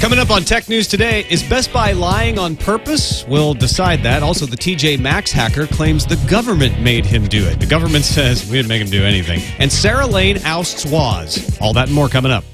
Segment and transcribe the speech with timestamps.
[0.00, 3.26] Coming up on Tech News today, is Best Buy lying on purpose?
[3.26, 4.22] We'll decide that.
[4.22, 7.58] Also, the TJ Maxx hacker claims the government made him do it.
[7.58, 9.40] The government says we didn't make him do anything.
[9.58, 11.58] And Sarah Lane ousts Woz.
[11.60, 12.44] All that and more coming up.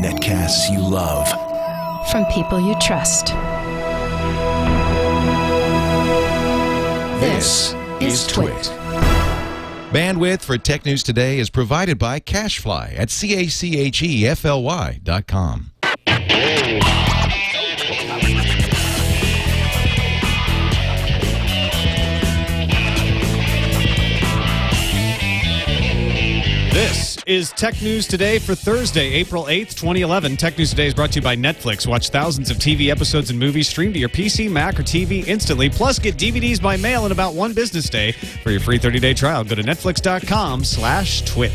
[0.00, 1.28] Netcasts you love.
[2.10, 3.26] From people you trust.
[7.20, 8.83] This is Twit.
[9.94, 15.70] Bandwidth for Tech News Today is provided by CacheFly at C-A-C-H-E-F-L-Y dot com.
[26.94, 30.36] This is Tech News Today for Thursday, April 8th, 2011.
[30.36, 31.88] Tech News Today is brought to you by Netflix.
[31.88, 35.68] Watch thousands of TV episodes and movies streamed to your PC, Mac, or TV instantly.
[35.68, 38.12] Plus, get DVDs by mail in about one business day.
[38.12, 41.50] For your free 30-day trial, go to netflix.com slash twit.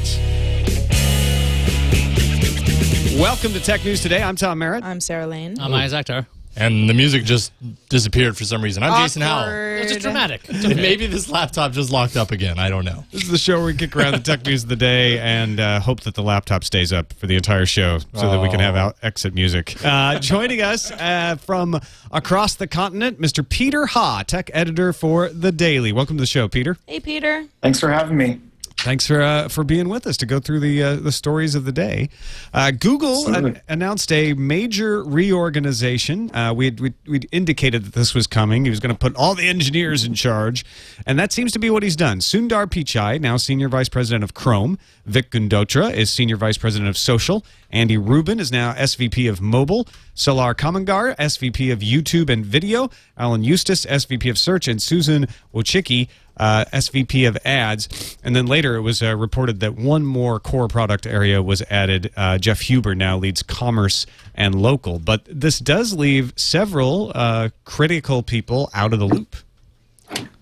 [3.17, 4.21] Welcome to Tech News Today.
[4.21, 4.83] I'm Tom Merritt.
[4.83, 5.57] I'm Sarah Lane.
[5.57, 6.25] I'm Iyaz Akhtar.
[6.59, 7.51] And the music just
[7.87, 8.83] disappeared for some reason.
[8.83, 9.47] I'm Jason Howell.
[9.81, 10.41] It's just dramatic.
[10.49, 10.75] It's okay.
[10.75, 12.59] Maybe this laptop just locked up again.
[12.59, 13.05] I don't know.
[13.11, 15.59] This is the show where we kick around the tech news of the day and
[15.59, 18.59] uh, hope that the laptop stays up for the entire show so that we can
[18.59, 19.77] have out exit music.
[19.83, 21.79] Uh, joining us uh, from
[22.11, 23.47] across the continent, Mr.
[23.47, 25.93] Peter Ha, tech editor for The Daily.
[25.93, 26.77] Welcome to the show, Peter.
[26.85, 27.45] Hey, Peter.
[27.61, 28.41] Thanks for having me.
[28.83, 31.65] Thanks for uh, for being with us to go through the uh, the stories of
[31.65, 32.09] the day.
[32.53, 36.33] Uh, Google an- announced a major reorganization.
[36.33, 38.63] Uh, we we we indicated that this was coming.
[38.63, 40.65] He was going to put all the engineers in charge,
[41.05, 42.19] and that seems to be what he's done.
[42.19, 44.77] Sundar Pichai, now senior vice president of Chrome.
[45.05, 47.43] Vic Gundotra is senior vice president of Social.
[47.71, 49.87] Andy Rubin is now SVP of Mobile.
[50.13, 52.89] Salar Kamangar, SVP of YouTube and Video.
[53.17, 56.07] Alan Eustace, SVP of Search, and Susan Wojcicki,
[56.39, 58.17] uh, SVP of Ads.
[58.23, 62.11] And then later it was uh, reported that one more core product area was added.
[62.15, 64.99] Uh, Jeff Huber now leads commerce and local.
[64.99, 69.35] But this does leave several uh, critical people out of the loop.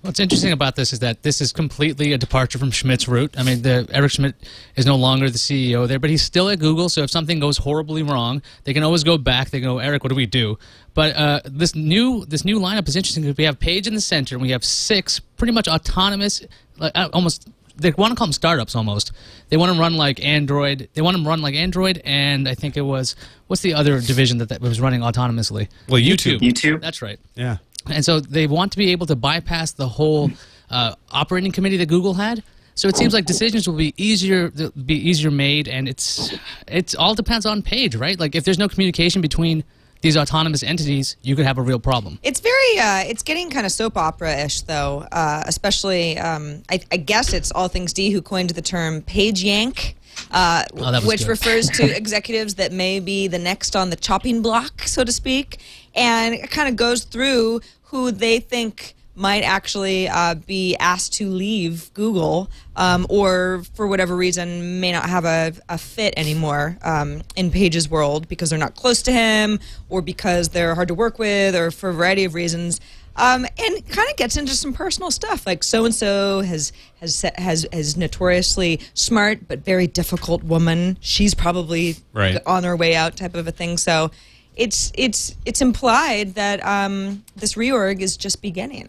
[0.02, 3.36] What's interesting about this is that this is completely a departure from Schmidt's route.
[3.38, 4.36] I mean, the, Eric Schmidt
[4.78, 6.88] is no longer the CEO there, but he's still at Google.
[6.88, 9.50] So if something goes horribly wrong, they can always go back.
[9.50, 10.58] They go, Eric, what do we do?
[10.98, 14.02] But uh, this new this new lineup is interesting because we have Page in the
[14.02, 16.44] center, and we have six pretty much autonomous,
[16.80, 17.48] like, uh, almost.
[17.76, 19.12] They want to call them startups almost.
[19.50, 20.90] They want to run like Android.
[20.96, 23.16] They want them to run like Android, and I think it was
[23.46, 25.70] what's the other division that, that was running autonomously?
[25.88, 26.40] Well, YouTube.
[26.40, 26.82] YouTube.
[26.82, 27.20] That's right.
[27.36, 27.58] Yeah.
[27.86, 30.32] And so they want to be able to bypass the whole
[30.72, 32.42] uh, operating committee that Google had.
[32.74, 36.34] So it seems like decisions will be easier be easier made, and it's
[36.68, 38.20] it's all depends on Page, right?
[38.20, 39.64] Like if there's no communication between
[40.02, 42.20] these autonomous entities, you could have a real problem.
[42.24, 45.08] It's very, uh, it's getting kind of soap opera-ish, though.
[45.12, 49.44] Uh, especially, um, I, I guess it's All Things D who coined the term "page
[49.44, 49.96] yank,"
[50.32, 51.30] uh, Oh, which good.
[51.30, 55.60] refers to executives that may be the next on the chopping block, so to speak,
[55.96, 61.28] and it kind of goes through who they think might actually uh, be asked to
[61.30, 67.24] leave Google um, or for whatever reason may not have a, a fit anymore um,
[67.36, 71.18] in Page's world because they're not close to him or because they're hard to work
[71.18, 72.80] with or for a variety of reasons.
[73.16, 77.26] Um, and kind of gets into some personal stuff like so and so has has
[77.36, 81.00] has has notoriously smart but very difficult woman.
[81.02, 82.38] She's probably Right.
[82.46, 83.78] on her way out type of a thing.
[83.80, 84.12] So
[84.56, 88.88] it's it's it's implied that um, this reorg is just beginning.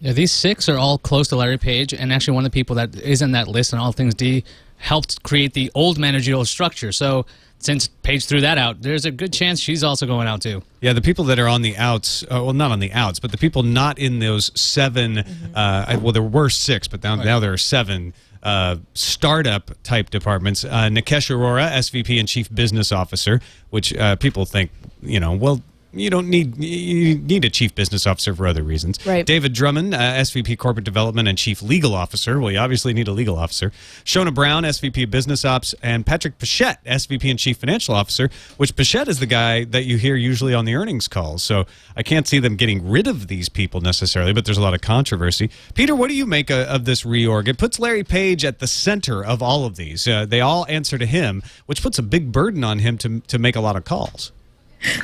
[0.00, 2.76] Yeah, these six are all close to Larry Page, and actually one of the people
[2.76, 4.44] that is in that list on All Things D
[4.76, 6.92] helped create the old managerial structure.
[6.92, 7.24] So
[7.58, 10.62] since Page threw that out, there's a good chance she's also going out too.
[10.80, 13.30] Yeah, the people that are on the outs, uh, well, not on the outs, but
[13.30, 15.18] the people not in those 7
[15.54, 20.64] uh, well, there were six, but now, now there are seven uh, startup type departments.
[20.64, 23.40] Uh, Nikesh Arora, SVP and Chief Business Officer,
[23.70, 24.70] which uh, people think,
[25.02, 25.62] you know, well,
[25.98, 29.04] you don't need you need a chief business officer for other reasons.
[29.06, 29.24] Right.
[29.24, 32.40] David Drummond, uh, SVP Corporate Development and Chief Legal Officer.
[32.40, 33.70] Well, you obviously need a legal officer.
[34.04, 38.30] Shona Brown, SVP of Business Ops, and Patrick Pichette, SVP and Chief Financial Officer.
[38.56, 41.42] Which Pichette is the guy that you hear usually on the earnings calls.
[41.42, 41.66] So
[41.96, 44.80] I can't see them getting rid of these people necessarily, but there's a lot of
[44.80, 45.50] controversy.
[45.74, 47.48] Peter, what do you make uh, of this reorg?
[47.48, 50.06] It puts Larry Page at the center of all of these.
[50.06, 53.38] Uh, they all answer to him, which puts a big burden on him to to
[53.38, 54.32] make a lot of calls.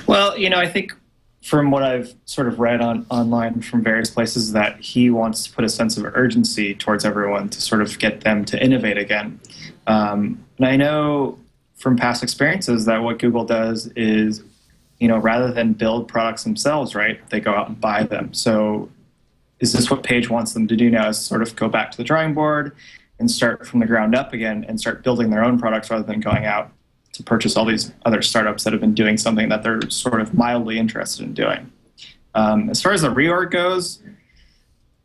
[0.06, 0.92] Well, you know, I think
[1.42, 5.52] from what I've sort of read on online from various places that he wants to
[5.52, 9.40] put a sense of urgency towards everyone to sort of get them to innovate again.
[9.88, 11.38] Um, and I know
[11.74, 14.42] from past experiences that what Google does is,
[15.00, 18.32] you know, rather than build products themselves, right, they go out and buy them.
[18.32, 18.88] So
[19.58, 21.08] is this what Page wants them to do now?
[21.08, 22.76] Is sort of go back to the drawing board
[23.18, 26.20] and start from the ground up again and start building their own products rather than
[26.20, 26.70] going out
[27.12, 30.34] to purchase all these other startups that have been doing something that they're sort of
[30.34, 31.70] mildly interested in doing.
[32.34, 34.00] Um, as far as the reorg goes,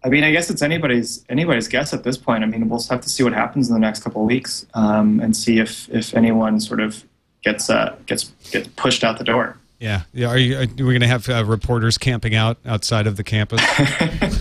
[0.04, 2.44] I mean, I guess it's anybody's anybody's guess at this point.
[2.44, 5.20] I mean, we'll have to see what happens in the next couple of weeks um,
[5.20, 7.04] and see if if anyone sort of
[7.44, 9.58] gets uh, gets gets pushed out the door.
[9.80, 10.04] Yeah.
[10.14, 10.28] yeah.
[10.28, 10.58] Are you?
[10.58, 13.62] Are we going to have uh, reporters camping out outside of the campus,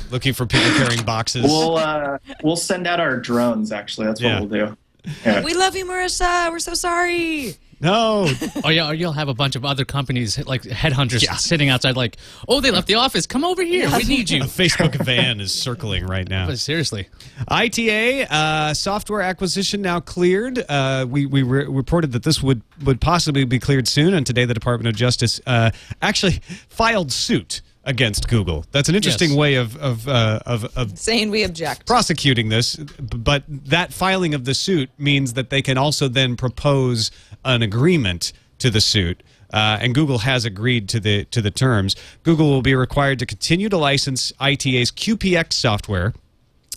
[0.10, 1.42] looking for people carrying boxes?
[1.42, 3.72] We'll uh, we'll send out our drones.
[3.72, 4.40] Actually, that's what Yeah.
[4.40, 4.76] we'll do.
[5.24, 5.42] Yeah.
[5.44, 6.50] We love you, Marissa.
[6.50, 7.54] We're so sorry.
[7.80, 8.28] no.
[8.64, 12.16] Or, yeah, or you'll have a bunch of other companies like headhunters sitting outside, like,
[12.48, 13.26] "Oh, they left the office.
[13.26, 13.90] Come over here.
[13.96, 16.46] We need you." A Facebook van is circling right now.
[16.46, 17.08] But seriously,
[17.48, 20.64] ITA uh, software acquisition now cleared.
[20.68, 24.44] Uh, we we re- reported that this would would possibly be cleared soon, and today
[24.44, 25.70] the Department of Justice uh,
[26.02, 26.32] actually
[26.68, 28.64] filed suit against Google.
[28.72, 29.38] That's an interesting Yes.
[29.38, 31.86] way of of, uh, of of Saying we object.
[31.86, 37.10] prosecuting this, but that filing of the suit means that they can also then propose
[37.44, 39.22] an agreement to the suit.
[39.52, 41.94] Uh, and Google has agreed to the to the terms.
[42.24, 46.12] Google will be required to continue to license ITA's QPX software.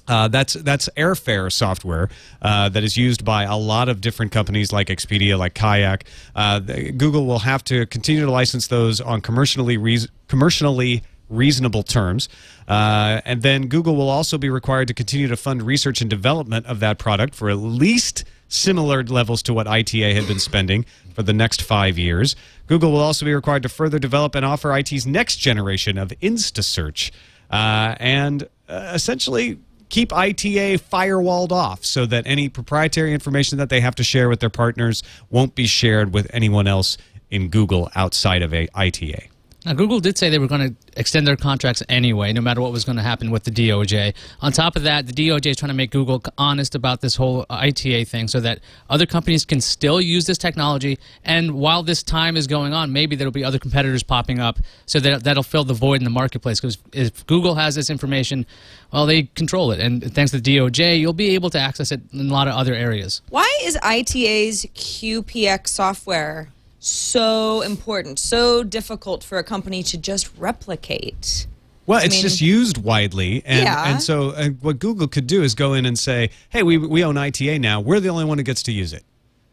[0.09, 2.09] Uh, that's that's airfare software
[2.41, 6.03] uh, that is used by a lot of different companies like Expedia, like Kayak.
[6.35, 12.27] Uh, Google will have to continue to license those on commercially reas commercially reasonable terms,
[12.67, 16.65] uh, and then Google will also be required to continue to fund research and development
[16.65, 20.83] of that product for at least similar levels to what ITA had been spending
[21.13, 22.35] for the next five years.
[22.65, 27.11] Google will also be required to further develop and offer IT's next generation of InstaSearch
[27.51, 33.81] uh, and uh, essentially keep ITA firewalled off so that any proprietary information that they
[33.81, 36.97] have to share with their partners won't be shared with anyone else
[37.29, 39.29] in Google outside of a ITA.
[39.69, 42.71] Now, Google did say they were going to extend their contracts anyway, no matter what
[42.71, 44.15] was going to happen with the DOJ.
[44.41, 47.45] On top of that, the DOJ is trying to make Google honest about this whole
[47.51, 50.97] ITA thing so that other companies can still use this technology.
[51.23, 54.57] And while this time is going on, maybe there'll be other competitors popping up
[54.87, 56.59] so that that'll fill the void in the marketplace.
[56.59, 58.47] Because if Google has this information,
[58.91, 59.79] well, they control it.
[59.79, 62.55] And thanks to the DOJ, you'll be able to access it in a lot of
[62.55, 63.21] other areas.
[63.29, 66.49] Why is ITA's QPX software
[66.79, 71.45] so important, so difficult for a company to just replicate?
[71.85, 73.91] Well, it's mean- just used widely, and Yeah.
[73.91, 77.03] and so uh, what Google could do is go in and say, "Hey, we we
[77.03, 77.81] own ITA now.
[77.81, 79.03] We're the only one who gets to use it,"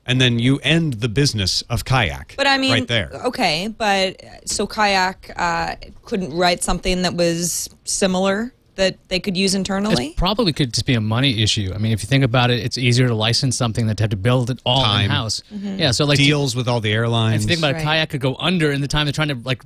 [0.04, 2.34] and then you end the business of Kayak.
[2.36, 3.10] But I mean, right there.
[3.24, 9.36] Okay, but uh, so Kayak uh, couldn't write something that was similar that they could
[9.36, 10.08] use internally.
[10.08, 11.72] It probably could just be a money issue.
[11.74, 14.10] I mean, if you think about it, it's easier to license something than to have
[14.10, 15.06] to build it all Time.
[15.06, 15.42] in house.
[15.52, 15.78] Mm-hmm.
[15.78, 17.44] Yeah, so like Deals with all the airlines.
[17.44, 17.84] If you think about it, Right.
[17.84, 19.62] kayak could go under in the time they're trying to like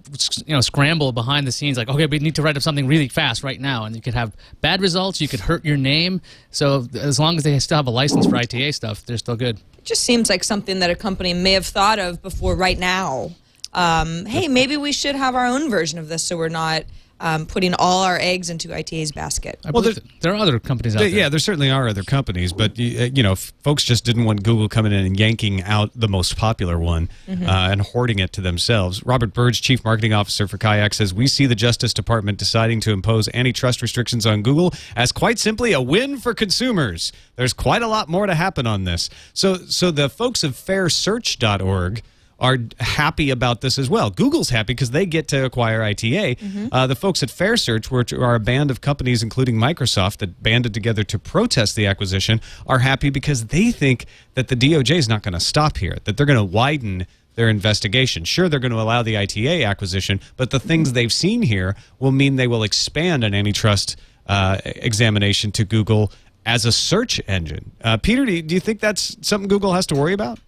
[0.47, 1.77] you know scramble behind the scenes.
[1.77, 4.15] Like, okay, we need to write up something really fast right now, and you could
[4.15, 5.21] have bad results.
[5.21, 6.21] You could hurt your name.
[6.51, 9.59] So as long as they still have a license for ITA stuff, they're still good.
[9.79, 13.31] It just seems like something that a company may have thought of before right now.
[13.73, 16.85] Um, hey, maybe we should have our own version of this so we're not
[17.21, 19.61] um, putting all our eggs into ITA's basket.
[19.65, 21.19] I Well, there- there are other companies out There- there.
[21.21, 22.83] yeah, there certainly are other companies, but uh,
[23.15, 26.79] you know, folks just didn't want Google coming in and yanking out the most popular
[26.79, 27.49] one Mm-hmm.
[27.49, 29.05] uh, and hoarding it to themselves.
[29.07, 32.91] Robert Birge, chief marketing officer for Kayak, says we see the Justice Department deciding to
[32.91, 37.13] impose antitrust restrictions on Google as quite simply a win for consumers.
[37.37, 39.11] There's quite a lot more to happen on this.
[39.35, 42.03] So, so the folks of FairSearch.org
[42.41, 44.11] are happy about this as well.
[44.11, 46.37] Google's happy because they get to acquire ITA.
[46.73, 50.73] Uh, the folks at FairSearch, which are a band of companies, including Microsoft, that banded
[50.73, 55.23] together to protest the acquisition, are happy because they think that the DOJ is not
[55.23, 58.25] going to stop here, that they're going to widen their investigation.
[58.25, 62.13] Sure, they're going to allow the ITA acquisition, but the things they've seen here will
[62.13, 66.13] mean they will expand an antitrust uh, examination to Google
[66.47, 67.73] as a search engine.
[67.83, 70.39] Uh, Peter, do you, do you think that's something Google has to worry about?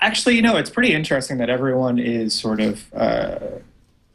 [0.00, 3.38] Actually, you know, it's pretty interesting that everyone is sort of uh,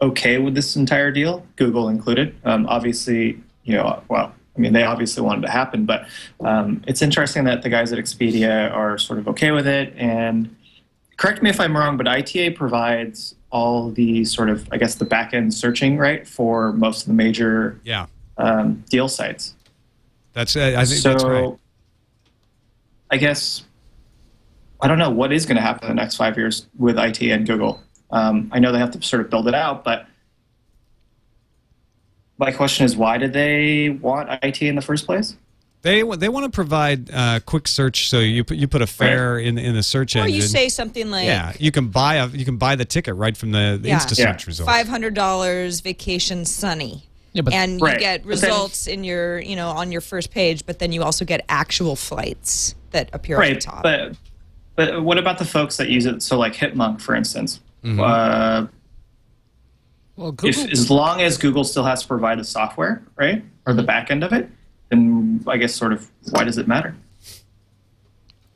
[0.02, 2.36] okay with this entire deal, Google included.
[2.44, 6.08] Um, obviously, you know, well, I mean, they obviously wanted it to happen, but
[6.40, 9.94] um, it's interesting that the guys at Expedia are sort of okay with it.
[9.98, 10.56] And
[11.18, 15.06] correct me if I'm wrong, but ITA provides all the sort of, I guess, the
[15.06, 19.56] back end searching, right, for most of the major Yeah, um, deal sites.
[20.34, 20.56] that's.
[20.56, 21.54] Uh, I think so that's right.
[23.12, 23.64] I guess
[24.86, 27.20] I don't know what is going to happen in the next five years with IT
[27.24, 27.82] and Google.
[28.12, 30.06] Um, I know they have to sort of build it out, but
[32.38, 35.38] my question is, why did they want IT in the first place?
[35.82, 39.40] They they want to provide uh, quick search, so you put you put a fare
[39.40, 40.36] in in the search Or engine.
[40.36, 43.36] you say something like, yeah, you can buy a you can buy the ticket right
[43.36, 43.98] from the, the Yeah.
[44.00, 44.44] InstaSearch Yeah.
[44.46, 44.72] results.
[44.72, 47.06] five hundred dollars vacation sunny.
[47.34, 47.94] Yeah, but- and Right.
[47.96, 50.92] you get But then- results in your, you know, on your first page, but then
[50.92, 53.82] you also get actual flights that appear at the top.
[53.84, 54.16] but
[54.76, 56.22] But what about the folks that use it?
[56.22, 57.60] So, like Hipmunk, for instance.
[57.84, 58.68] Uh,
[60.18, 60.50] Well, Google.
[60.64, 64.10] if, as long as Google still has to provide the software, right, or the back
[64.12, 64.50] end of it,
[64.90, 66.96] then I guess sort of why does it matter?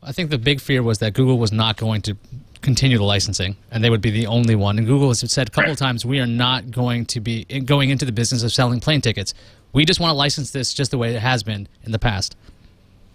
[0.02, 2.16] I think the big fear was that Google was not going to
[2.62, 4.78] continue the licensing, and they would be the only one.
[4.78, 7.90] And Google has said a couple of times, we are not going to be going
[7.90, 9.34] into the business of selling plane tickets.
[9.74, 12.36] We just want to license this just the way it has been in the past.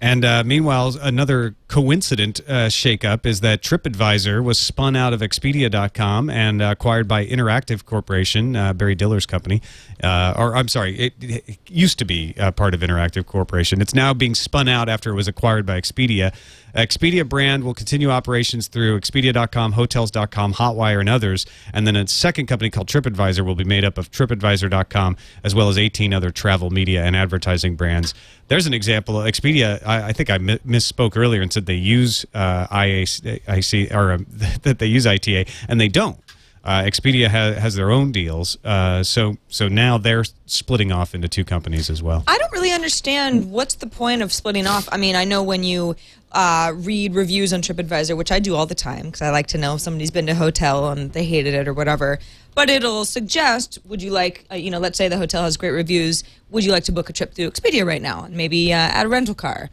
[0.01, 6.31] And uh, meanwhile, another coincident uh, shakeup is that TripAdvisor was spun out of Expedia.com
[6.31, 9.61] and uh, acquired by Interactive Corporation, uh, Barry Diller's company.
[10.01, 13.81] Uh, or I'm sorry, it, it used to be uh, part of Interactive Corporation.
[13.81, 16.33] It's now being spun out after it was acquired by Expedia.
[16.75, 21.47] Expedia brand will continue operations through Expedia.com, Hotels.com, Hotwire, and others.
[21.73, 25.69] And then a second company called TripAdvisor will be made up of TripAdvisor.com as well
[25.69, 28.13] as 18 other travel, media, and advertising brands.
[28.49, 29.17] There's an example.
[29.17, 34.13] Expedia, I, I think I mi- misspoke earlier and said they use uh, IAC or
[34.13, 34.27] um,
[34.63, 36.19] that they use ITA, and they don't.
[36.65, 41.29] Uh, Expedia ha- has their own deals, uh, so so now they're splitting off into
[41.29, 42.25] two companies as well.
[42.27, 44.89] I don't really understand what's the point of splitting off.
[44.91, 45.95] I mean, I know when you
[46.35, 49.59] uh, read reviews on TripAdvisor, which I do all the time because I like to
[49.59, 52.19] know if somebody's been to a hotel and they hated it or whatever.
[52.55, 55.71] But it'll suggest, would you like, uh, you know, let's say the hotel has great
[55.71, 56.25] reviews.
[56.51, 59.07] Would you like to book a trip through Expedia right now and maybe uh, add
[59.07, 59.71] a rental car?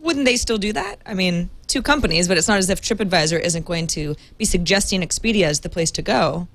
[0.00, 0.96] Wouldn't they still do that?
[1.06, 5.02] I mean, two companies, but it's not as if TripAdvisor isn't going to be suggesting
[5.02, 6.48] Expedia as the place to go.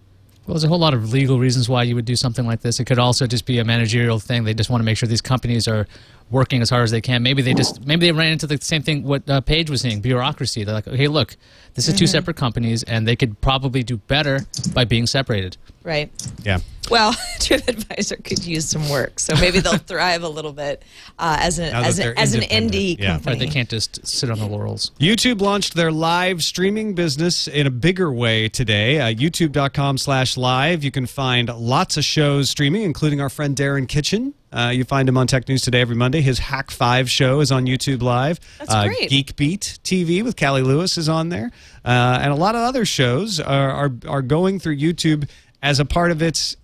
[0.45, 2.79] Well, there's a whole lot of legal reasons why you would do something like this.
[2.79, 4.43] It could also just be a managerial thing.
[4.43, 5.87] They just want to make sure these companies are
[6.31, 7.21] working as hard as they can.
[7.23, 10.01] Maybe they just maybe they ran into the same thing what uh, Page was saying,
[10.01, 10.63] bureaucracy.
[10.63, 11.37] They're like, okay, look,
[11.75, 14.39] this is two separate companies, and they could probably do better
[14.73, 15.57] by being separated.
[15.83, 16.09] Right.
[16.43, 16.59] Yeah.
[16.89, 20.83] Well, TripAdvisor could use some work, so maybe they'll thrive a little bit
[21.19, 22.73] uh, as an Now as, an as an independent.
[22.73, 23.13] indie Yeah.
[23.13, 23.31] company.
[23.35, 23.39] Right?
[23.39, 24.91] They can't just sit on the laurels.
[24.99, 28.99] YouTube launched their live streaming business in a bigger way today.
[28.99, 30.83] Uh, YouTube.com slash live.
[30.83, 34.33] You can find lots of shows streaming, including our friend Darren Kitchen.
[34.55, 36.21] Uh, you find him on Tech News Today every Monday.
[36.21, 38.39] His Hak5 show is on YouTube Live.
[38.59, 39.09] That's uh, great.
[39.09, 41.51] Geek Beat TV with Cali Lewis is on there.
[41.83, 45.29] Uh, and a lot of other shows are, are, are going through YouTube
[45.61, 46.55] as a part of its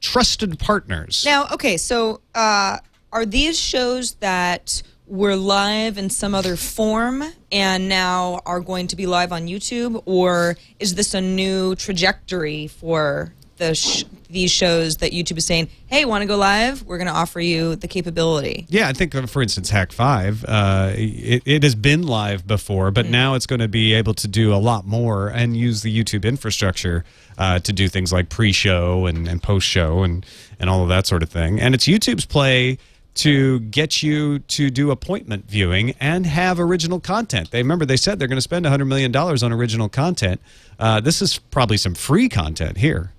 [0.00, 1.24] trusted partners.
[1.26, 2.78] Now, okay, so uh,
[3.12, 8.96] are these shows that were live in some other form and now are going to
[8.96, 14.98] be live on YouTube, or is this a new trajectory for the sh- these shows
[14.98, 16.82] that YouTube is saying, "Hey, want to go live?
[16.82, 20.92] We're going to offer you the capability." Yeah, I think, uh, for instance, Hak5, uh,
[20.96, 24.54] it, it has been live before, but now it's going to be able to do
[24.54, 27.04] a lot more and use the YouTube infrastructure
[27.38, 30.26] uh, to do things like pre show and, and post show and,
[30.58, 31.60] and all of that sort of thing.
[31.60, 32.78] And it's YouTube's play
[33.16, 37.50] to get you to do appointment viewing and have original content.
[37.50, 40.40] They remember they said they're going to spend $100 million on original content.
[40.78, 43.12] Uh, this is probably some free content here.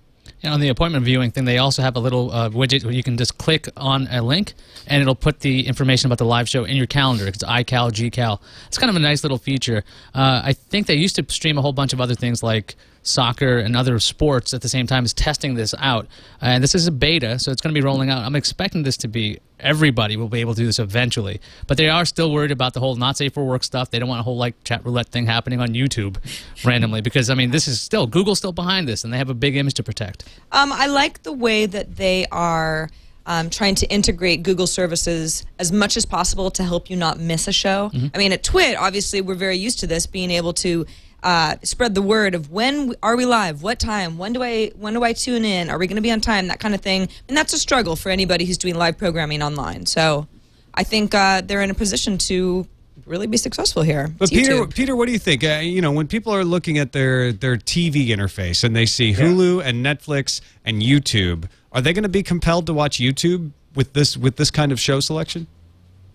[0.44, 3.02] And on the appointment viewing thing, they also have a little uh, widget where you
[3.02, 4.54] can just click on a link
[4.86, 7.28] and it'll put the information about the live show in your calendar.
[7.28, 8.40] It's iCal, GCal.
[8.68, 9.84] It's kind of a nice little feature.
[10.14, 12.76] Uh, I think they used to stream a whole bunch of other things like
[13.08, 16.08] soccer and other sports at the same time is testing this out.
[16.42, 18.24] And this is a beta, so it's going to be rolling out.
[18.24, 21.42] I'm expecting this to be everybody will be able to do this eventually.
[21.66, 23.90] But they are still worried about the whole not safe for work stuff.
[23.90, 26.18] They don't want a whole like chat roulette thing happening on YouTube
[26.66, 29.34] randomly because I mean this is still Google's still behind this and they have a
[29.34, 30.26] big image to protect.
[30.52, 32.90] Um, I like the way that they are
[33.26, 37.48] um, trying to integrate Google services as much as possible to help you not miss
[37.48, 37.92] a show.
[38.14, 40.86] I mean, at Twit, obviously, we're very used to this, being able to
[41.28, 44.94] uh, spread the word of when are we live, what time, when do I when
[44.94, 47.10] do I tune in, are we going to be on time, that kind of thing.
[47.28, 49.86] And that's a struggle for anybody who's doing live programming online.
[49.86, 50.26] So,
[50.74, 52.66] I think uh, they're in a position to
[53.06, 54.08] really be successful here.
[54.08, 54.74] But It's Peter, YouTube.
[54.74, 55.44] Peter, what do you think?
[55.44, 59.14] Uh, you know, when people are looking at their their TV interface and they see
[59.14, 63.92] Hulu and Netflix and YouTube, are they going to be compelled to watch YouTube with
[63.92, 65.48] this with this kind of show selection?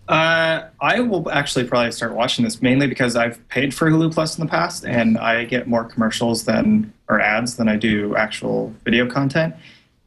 [0.08, 4.36] Uh, I will actually probably start watching this mainly because I've paid for Hulu Plus
[4.36, 8.74] in the past, and I get more commercials than or ads than I do actual
[8.84, 9.54] video content.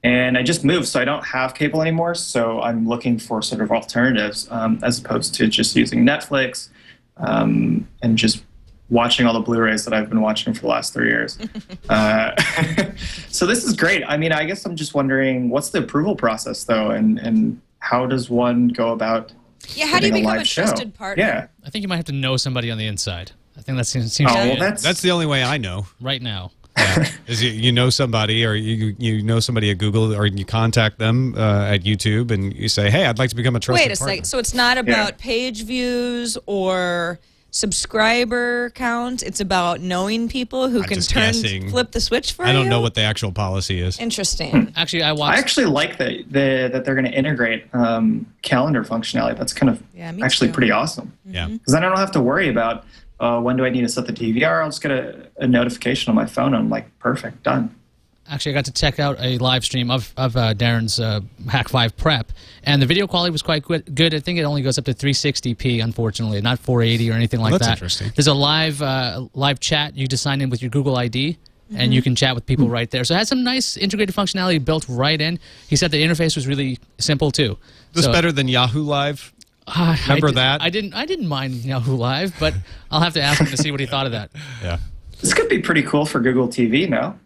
[0.04, 2.14] And I just moved, so I don't have cable anymore.
[2.14, 6.70] So I'm looking for sort of alternatives um, as opposed to just using Netflix
[7.18, 8.44] um, and just
[8.90, 11.40] watching all the Blu-rays that I've been watching for the last three years.
[11.90, 12.40] uh,
[13.30, 14.04] so this is great.
[14.06, 18.06] I mean, I guess I'm just wondering what's the approval process though, and and how
[18.06, 19.32] does one go about
[19.76, 20.64] yeah, how do you become a live show?
[20.64, 21.24] trusted partner?
[21.24, 21.48] Yeah.
[21.66, 23.32] I think you might have to know somebody on the inside.
[23.58, 25.88] I think that seems, seems Oh, well, that's That's the only way I know.
[26.02, 26.52] right now.
[26.78, 27.08] Yeah.
[27.28, 31.00] Is you, you know somebody or you you know somebody at Google or you contact
[31.00, 33.96] them uh, at YouTube and you say, "Hey, I'd like to become a trusted Wait
[33.96, 34.26] a partner." second.
[34.26, 37.18] So it's not about page views or
[37.56, 39.24] subscriber count.
[39.24, 41.70] It's about knowing people who I'm can just turn guessing.
[41.70, 42.50] flip the switch for you.
[42.50, 44.00] I don't know what the actual policy is.
[44.00, 44.74] Interesting.
[44.76, 45.36] Actually, I watch.
[45.36, 49.38] I actually like that the, that they're going to integrate um, calendar functionality.
[49.38, 50.54] That's kind of Yeah, actually too.
[50.54, 51.14] pretty awesome.
[51.26, 51.48] Yeah.
[51.48, 52.86] Because then I don't have to worry about
[53.20, 54.62] uh, when do I need to set the DVR.
[54.62, 56.48] I'll just get a, a notification on my phone.
[56.48, 57.74] And I'm like, perfect, done.
[58.28, 61.96] Actually, I got to check out a live stream of, of uh, Darren's uh, Hak5
[61.96, 62.32] prep,
[62.64, 63.94] and the video quality was quite good.
[63.94, 64.16] good.
[64.16, 67.68] I think it only goes up to 360p, unfortunately, not 480 or anything like that's
[67.68, 67.74] that.
[67.74, 68.12] interesting.
[68.16, 69.96] There's a live uh, live chat.
[69.96, 71.38] You just sign in with your Google ID,
[71.76, 73.04] and you can chat with people right there.
[73.04, 75.38] So it has some nice integrated functionality built right in.
[75.68, 77.58] He said the interface was really simple too.
[77.94, 79.34] This So- better than Yahoo Live?
[79.68, 80.62] Ah, I Remember did- that?
[80.64, 80.94] I didn't.
[80.96, 82.56] I didn't mind Yahoo Live, but
[82.90, 84.32] I'll have to ask him to see what he thought of that.
[84.64, 84.78] Yeah.
[85.22, 87.18] This could be pretty cool for Google TV now.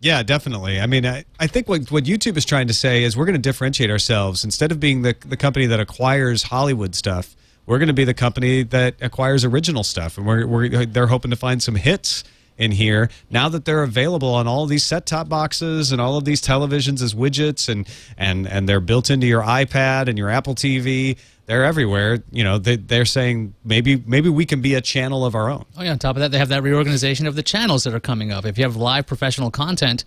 [0.00, 0.80] Yeah, definitely.
[0.80, 3.34] I mean, I, I think what, what YouTube is trying to say is we're going
[3.34, 4.44] to differentiate ourselves.
[4.44, 7.34] Instead of being the, the company that acquires Hollywood stuff,
[7.64, 10.18] we're going to be the company that acquires original stuff.
[10.18, 12.24] And we're, we're, they're hoping to find some hits
[12.58, 16.24] in here now that they're available on all these set top boxes and all of
[16.24, 17.86] these televisions as widgets and,
[18.16, 21.18] and, and they're built into your iPad and your Apple TV.
[21.46, 22.22] They're everywhere.
[22.30, 25.64] You know, they, they're saying maybe maybe we can be a channel of our own.
[25.78, 25.92] Oh yeah.
[25.92, 28.44] On top of that, they have that reorganization of the channels that are coming up.
[28.44, 30.04] If you have live professional content,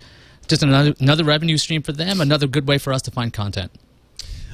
[0.48, 2.20] just another another revenue stream for them.
[2.20, 3.72] Another good way for us to find content.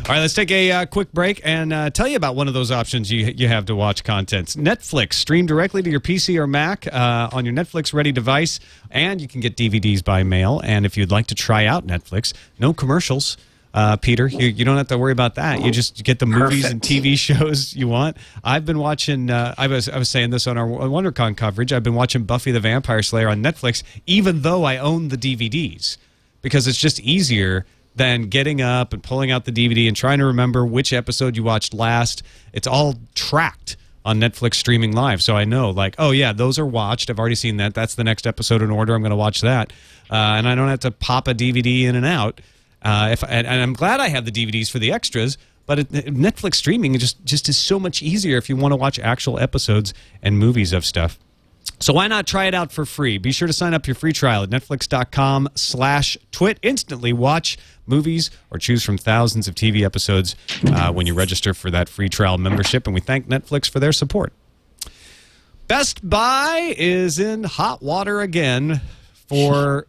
[0.00, 2.54] All right, let's take a uh, quick break and uh, tell you about one of
[2.54, 4.48] those options you, you have to watch content.
[4.50, 9.20] Netflix, stream directly to your PC or Mac uh, on your Netflix ready device, and
[9.20, 10.60] you can get DVDs by mail.
[10.62, 13.36] And if you'd like to try out Netflix, no commercials.
[13.76, 15.60] Uh, Peter, you, you don't have to worry about that.
[15.60, 18.16] You just get the movies and TV shows you want.
[18.42, 19.28] I've been watching.
[19.28, 21.74] Uh, I was I was saying this on our WonderCon coverage.
[21.74, 25.98] I've been watching Buffy the Vampire Slayer on Netflix, even though I own the DVDs,
[26.40, 30.24] because it's just easier than getting up and pulling out the DVD and trying to
[30.24, 32.22] remember which episode you watched last.
[32.54, 36.64] It's all tracked on Netflix streaming live, so I know like, oh yeah, those are
[36.64, 37.10] watched.
[37.10, 37.74] I've already seen that.
[37.74, 38.94] That's the next episode in order.
[38.94, 39.70] I'm going to watch that,
[40.10, 42.40] uh, and I don't have to pop a DVD in and out.
[42.82, 45.90] Uh, if and, and I'm glad I have the DVDs for the extras, but it,
[45.90, 49.92] Netflix streaming just just is so much easier if you want to watch actual episodes
[50.22, 51.18] and movies of stuff.
[51.78, 53.18] So why not try it out for free?
[53.18, 56.58] Be sure to sign up your free trial at netflix.com slash twit.
[56.62, 60.36] Instantly watch movies or choose from thousands of TV episodes
[60.68, 62.86] uh, when you register for that free trial membership.
[62.86, 64.32] And we thank Netflix for their support.
[65.68, 68.80] Best Buy is in hot water again
[69.28, 69.86] for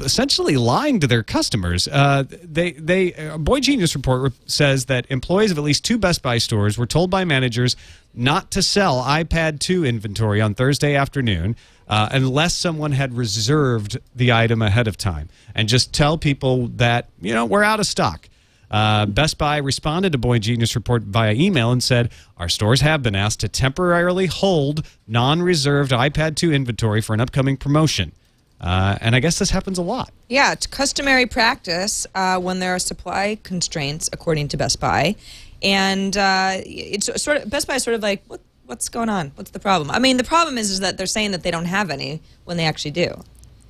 [0.00, 1.88] essentially lying to their customers.
[1.88, 6.22] Uh, they they a Boy Genius report says that employees of at least two Best
[6.22, 7.76] Buy stores were told by managers
[8.12, 11.56] not to sell iPad 2 inventory on Thursday afternoon
[11.88, 17.08] uh, unless someone had reserved the item ahead of time, and just tell people that
[17.20, 18.28] you know we're out of stock.
[18.70, 23.04] Uh, Best Buy responded to Boy Genius report via email and said, Our stores have
[23.04, 28.12] been asked to temporarily hold non reserved iPad 2 inventory for an upcoming promotion.
[28.60, 30.10] Uh, and I guess this happens a lot.
[30.28, 35.16] Yeah, it's customary practice uh, when there are supply constraints, according to Best Buy,
[35.62, 39.32] and uh, it's sort of Best Buy is sort of like, what, what's going on?
[39.34, 39.90] What's the problem?
[39.90, 42.56] I mean, the problem is, is that they're saying that they don't have any when
[42.56, 43.22] they actually do.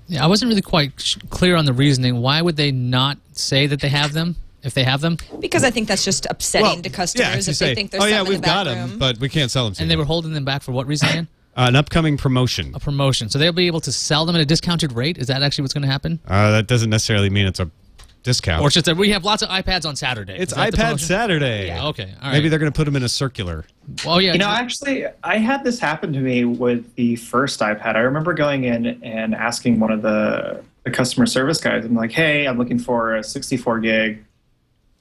[0.06, 2.20] Yeah, I wasn't really quite sh- clear on the reasoning.
[2.20, 5.16] Why would they not say that they have them if they have them?
[5.40, 8.22] Because I think that's just upsetting to customers you if they think there's oh yeah,
[8.22, 9.74] we've in the got back them, but we can't sell them.
[9.74, 11.28] To And you." they were holding them back for what reason again?
[11.56, 12.72] Uh, an upcoming promotion.
[12.74, 13.28] A promotion.
[13.28, 15.18] So they'll be able to sell them at a discounted rate.
[15.18, 16.20] Is that actually what's going to happen?
[16.26, 17.70] Uh, that doesn't necessarily mean it's a
[18.24, 18.62] discount.
[18.62, 20.34] Or it's just that we have lots of iPads on Saturday.
[20.36, 21.00] it's Is that the iPad?
[21.00, 21.66] Saturday.
[21.68, 23.64] Yeah, okay, all Maybe they're going to put them in a circular.
[24.04, 24.32] Well, yeah.
[24.32, 27.94] You know, actually, I had this happen to me with the first iPad.
[27.94, 32.12] I remember going in and asking one of the, the customer service guys, I'm like,
[32.12, 34.24] hey, I'm looking for a 64 gig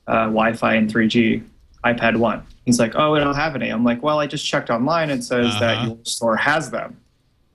[0.06, 1.44] uh, Wi Fi and 3G
[1.84, 2.44] iPad 1.
[2.66, 3.70] He's like, oh, we don't have any.
[3.70, 5.10] I'm like, well, I just checked online.
[5.10, 5.88] It says that Uh-huh.
[5.88, 6.98] your store has them.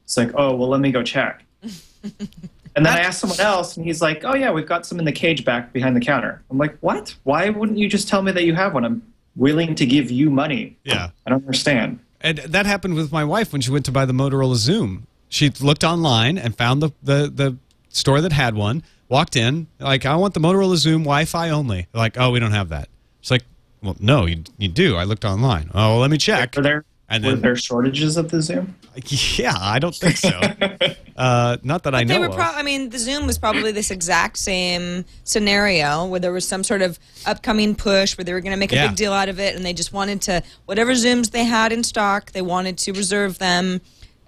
[0.05, 1.45] It's like, oh, well, let me go check.
[2.03, 5.05] and then I asked someone else, and he's like, oh, yeah, we've got some in
[5.05, 6.43] the cage back behind the counter.
[6.51, 7.15] I'm like, what?
[7.25, 8.85] Why wouldn't you just tell me that you have one?
[8.85, 9.03] I'm
[9.37, 10.77] willing to give you money.
[10.85, 11.11] Yeah.
[11.27, 11.99] I don't understand.
[12.21, 15.03] And that happened with my wife when she went to buy the Motorola Xoom.
[15.29, 17.57] She looked online and found the, the, the
[17.91, 21.87] store that had one, walked in, like, I want the Motorola Xoom Wi Fi only.
[21.93, 22.89] Like, oh, we don't have that.
[23.21, 23.43] It's like,
[23.83, 24.97] well, no, you, you do.
[24.97, 25.71] I looked online.
[25.75, 26.57] Oh, well, let me check.
[26.57, 28.69] Were there And were there shortages of the Xoom?
[29.39, 30.31] Yeah, I don't think so.
[31.17, 32.27] uh, not that I know They were.
[32.27, 32.35] of.
[32.35, 36.65] Pro- I mean, the Xoom was probably this exact same scenario where there was some
[36.65, 38.89] sort of upcoming push where they were going to make a Yeah.
[38.89, 41.85] big deal out of it, and they just wanted to whatever Xooms they had in
[41.85, 43.81] stock, they wanted to reserve them.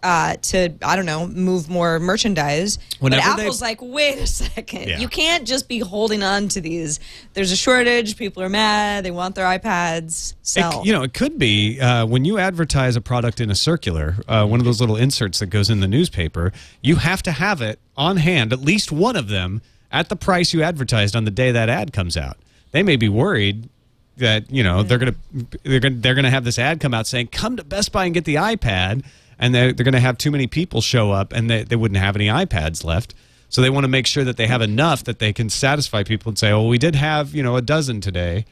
[0.03, 2.79] Uh, to I don't know move more merchandise.
[3.01, 4.99] Whenever but they- Apple's like, wait a second, Yeah.
[4.99, 7.01] you can't just be holding on to these.
[7.35, 8.17] There's a shortage.
[8.17, 9.05] People are mad.
[9.05, 10.35] They want their iPads.
[10.57, 14.17] It- you know, it could be uh, when you advertise a product in a circular,
[14.29, 16.53] uh, one of those little inserts that goes in the newspaper.
[16.83, 20.53] You have to have it on hand, at least one of them, at the price
[20.55, 22.37] you advertised on the day that ad comes out.
[22.73, 23.69] They may be worried
[24.17, 25.15] that you know they're gonna
[25.63, 28.13] they're gonna they're gonna have this ad come out saying come to Best Buy and
[28.15, 29.03] get the iPad,
[29.41, 32.15] and they're, they're gonna have too many people show up and they, they wouldn't have
[32.15, 33.15] any iPads left.
[33.49, 36.31] So they want to make sure that they have enough that they can satisfy people
[36.31, 38.45] and say, "Oh, we did have you know a dozen today."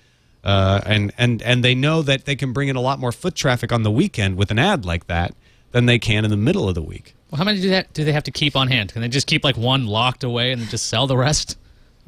[0.44, 3.34] uh, and and and they know that they can bring in a lot more foot
[3.34, 5.34] traffic on the weekend with an ad like that
[5.72, 7.14] than they can in the middle of the week.
[7.30, 8.92] Well, how many do that do they have to keep on hand?
[8.92, 11.58] Can they just keep like one locked away and just sell the rest?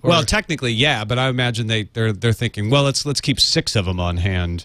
[0.02, 3.38] Or- well, technically, yeah, but I imagine they they're they're thinking, well, let's let's keep
[3.40, 4.64] six of them on hand.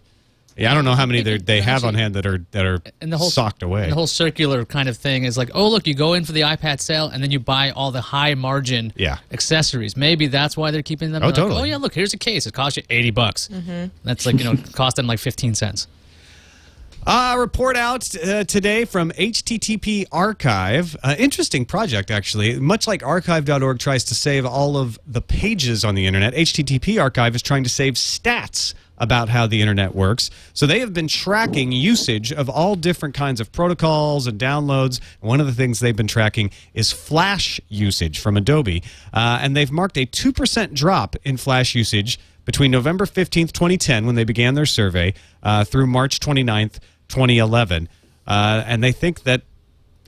[0.58, 2.80] Yeah, I don't know how many they they have on hand that are that are
[3.02, 3.84] and the whole socked away.
[3.84, 6.32] and the whole circular kind of thing is like, oh look, you go in for
[6.32, 9.18] the iPad sale and then you buy all the high margin Yeah.
[9.34, 9.98] accessories.
[9.98, 11.24] Maybe that's why they're keeping them.
[11.24, 11.62] Oh, They're like, totally.
[11.62, 12.46] oh yeah, look, here's a case.
[12.48, 13.50] It costs you eighty bucks.
[13.52, 13.88] Mm-hmm.
[14.06, 15.88] That's like you know, cost them like fifteen cents.
[17.08, 20.96] Uh, report out uh, today from HTTP Archive.
[21.04, 22.60] Uh, interesting project, actually.
[22.60, 27.36] Much like archive.org tries to save all of the pages on the internet, HTTP Archive
[27.36, 30.29] is trying to save stats about how the internet works.
[30.53, 34.99] So they have been tracking usage of all different kinds of protocols and downloads.
[35.19, 38.84] One of the things they've been tracking is Flash usage from Adobe.
[39.13, 44.15] Uh, and they've marked a 2% drop in Flash usage between November 15th, 2010, when
[44.15, 47.89] they began their survey, uh, through March 29th, 2011.
[48.27, 49.41] Uh, and they think that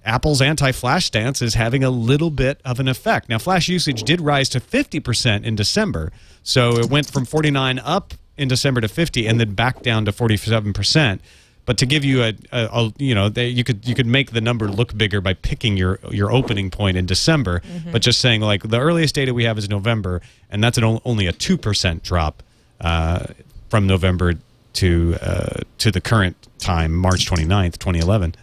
[0.06, 3.28] Apple's anti Flash stance is having a little bit of an effect.
[3.28, 6.13] Now, Flash usage did rise to 50% in December.
[6.43, 10.12] So it went from 49 up in December to 50 and then back down to
[10.12, 11.19] 47%.
[11.65, 14.32] But to give you a, a, a you know, they, you could you could make
[14.32, 18.39] the number look bigger by picking your your opening point in December, but just saying
[18.39, 21.58] like the earliest data we have is November, and that's an, o- only a two
[21.58, 22.41] percent drop
[22.80, 23.26] uh,
[23.69, 24.36] from November
[24.76, 28.36] to uh, to the current time, March 29th, 2011.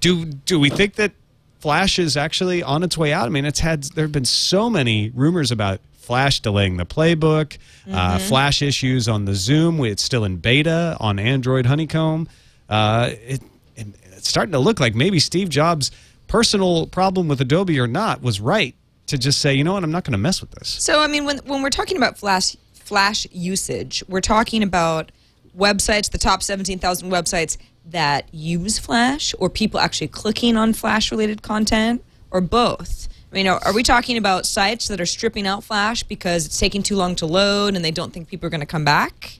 [0.00, 1.12] Do do we think that
[1.60, 3.26] Flash is actually on its way out?
[3.26, 7.58] I mean, it's had there have been so many rumors about Flash delaying the playbook,
[7.90, 9.88] uh, Flash issues on the Xoom.
[9.88, 12.28] It's still in beta on Android Honeycomb.
[12.68, 13.40] Uh, it,
[13.76, 13.86] it,
[14.16, 15.92] it's starting to look like maybe Steve Jobs'
[16.26, 18.74] personal problem with Adobe or not was right
[19.06, 20.68] to just say, you know what, I'm not going to mess with this.
[20.68, 25.12] So I mean, when when we're talking about flash flash usage, we're talking about
[25.56, 31.10] websites, the top seventeen thousand websites that use Flash, or people actually clicking on Flash
[31.10, 33.08] related content, or both.
[33.32, 36.58] I mean, are, are we talking about sites that are stripping out Flash because it's
[36.58, 39.38] taking too long to load and they don't think people are going to come back?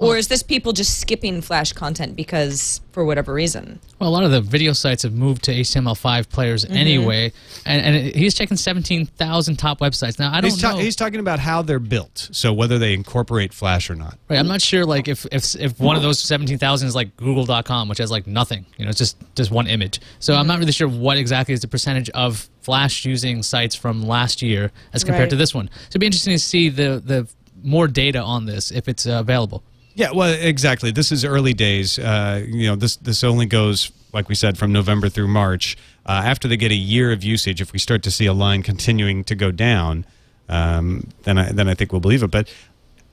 [0.00, 3.78] Or is this people just skipping Flash content because for whatever reason?
[4.00, 6.74] Well, a lot of the video sites have moved to HTML5 players Mm-hmm.
[6.76, 7.32] anyway,
[7.64, 10.18] and, and it- he's checking 17,000 top websites.
[10.18, 10.78] Now, I don't He's, ta- know.
[10.78, 14.18] he's talking about how they're built, so whether they incorporate Flash or not.
[14.28, 17.88] Right, I'm not sure like if if if one of those 17,000 is like google.com
[17.88, 20.00] which has like nothing, you know, it's just just one image.
[20.18, 24.02] So I'm not really sure what exactly is the percentage of flash using sites from
[24.02, 25.30] last year as compared Right.
[25.30, 25.68] to this one.
[25.68, 27.28] So it'd be interesting to see the the
[27.62, 29.62] more data on this if it's uh, available.
[29.96, 30.90] Yeah, well, exactly.
[30.90, 31.98] This is early days.
[31.98, 35.76] Uh, you know, this this only goes, like we said, from November through March.
[36.06, 38.62] Uh, after they get a year of usage, if we start to see a line
[38.62, 40.04] continuing to go down,
[40.48, 42.30] um, then I, then I think we'll believe it.
[42.30, 42.52] But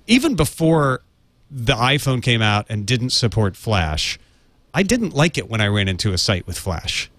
[0.08, 1.02] even before
[1.50, 4.18] the iPhone came out and didn't support Flash,
[4.74, 7.10] I didn't like it when I ran into a site with Flash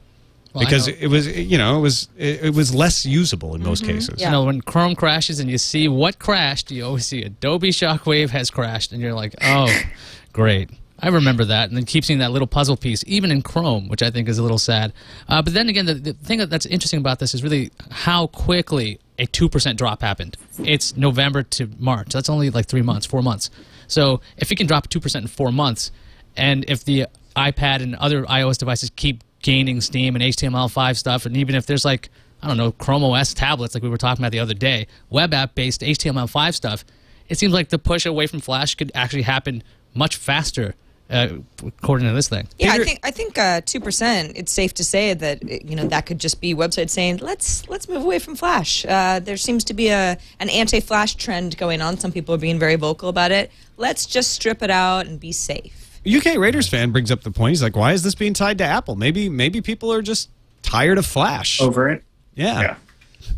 [0.53, 3.85] Well, because it was you know it was it, it was less usable in most
[3.85, 4.17] cases.
[4.21, 4.27] Yeah.
[4.27, 8.31] You know, when Chrome crashes and you see what crashed, you always see Adobe Shockwave
[8.31, 9.75] has crashed, and you're like, oh,
[10.33, 10.71] great.
[11.05, 14.03] I remember that, and then keep seeing that little puzzle piece, even in Chrome, which
[14.03, 14.93] I think is a little sad.
[15.29, 19.01] Uh, but then again, the, the thing that's interesting about this is really how quickly
[19.19, 20.37] a two percent drop happened.
[20.59, 22.13] It's November to March.
[22.13, 23.51] That's only like three months, four months.
[23.89, 25.91] So if you can drop two percent in four months,
[26.37, 31.37] and if the iPad and other iOS devices keep gaining steam and HTML5 stuff, and
[31.37, 32.09] even if there's like
[32.43, 35.33] I don't know Chrome OS tablets like we were talking about the other day, web
[35.35, 36.85] app based HTML5 stuff,
[37.29, 39.63] it seems like the push away from Flash could actually happen
[39.95, 40.75] much faster,
[41.09, 41.29] uh,
[41.67, 42.49] according to this thing.
[42.59, 44.33] Yeah, Peter- I think I think uh, two percent.
[44.35, 47.89] It's safe to say that you know that could just be websites saying let's let's
[47.89, 48.85] move away from Flash.
[48.87, 51.99] Uh, there seems to be a an anti-Flash trend going on.
[51.99, 53.51] Some people are being very vocal about it.
[53.77, 55.82] Let's just strip it out and be safe.
[56.07, 57.51] UK Raiders fan brings up the point.
[57.51, 58.97] He's like, "Why is this being tied to Apple?
[58.97, 60.31] Maybe maybe people are just
[60.63, 62.05] tired of Flash." Over it.
[62.35, 62.61] Yeah.
[62.61, 62.77] Yeah.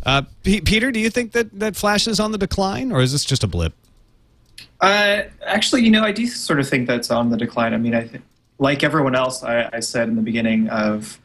[0.04, 3.12] Uh, P- Peter, do you think that, that Flash is on the decline, or is
[3.12, 3.74] this just a blip?
[4.80, 7.74] Uh, actually, you know, I do sort of think that's on the decline.
[7.74, 8.24] I mean, I think,
[8.58, 11.18] like everyone else, I, I said in the beginning of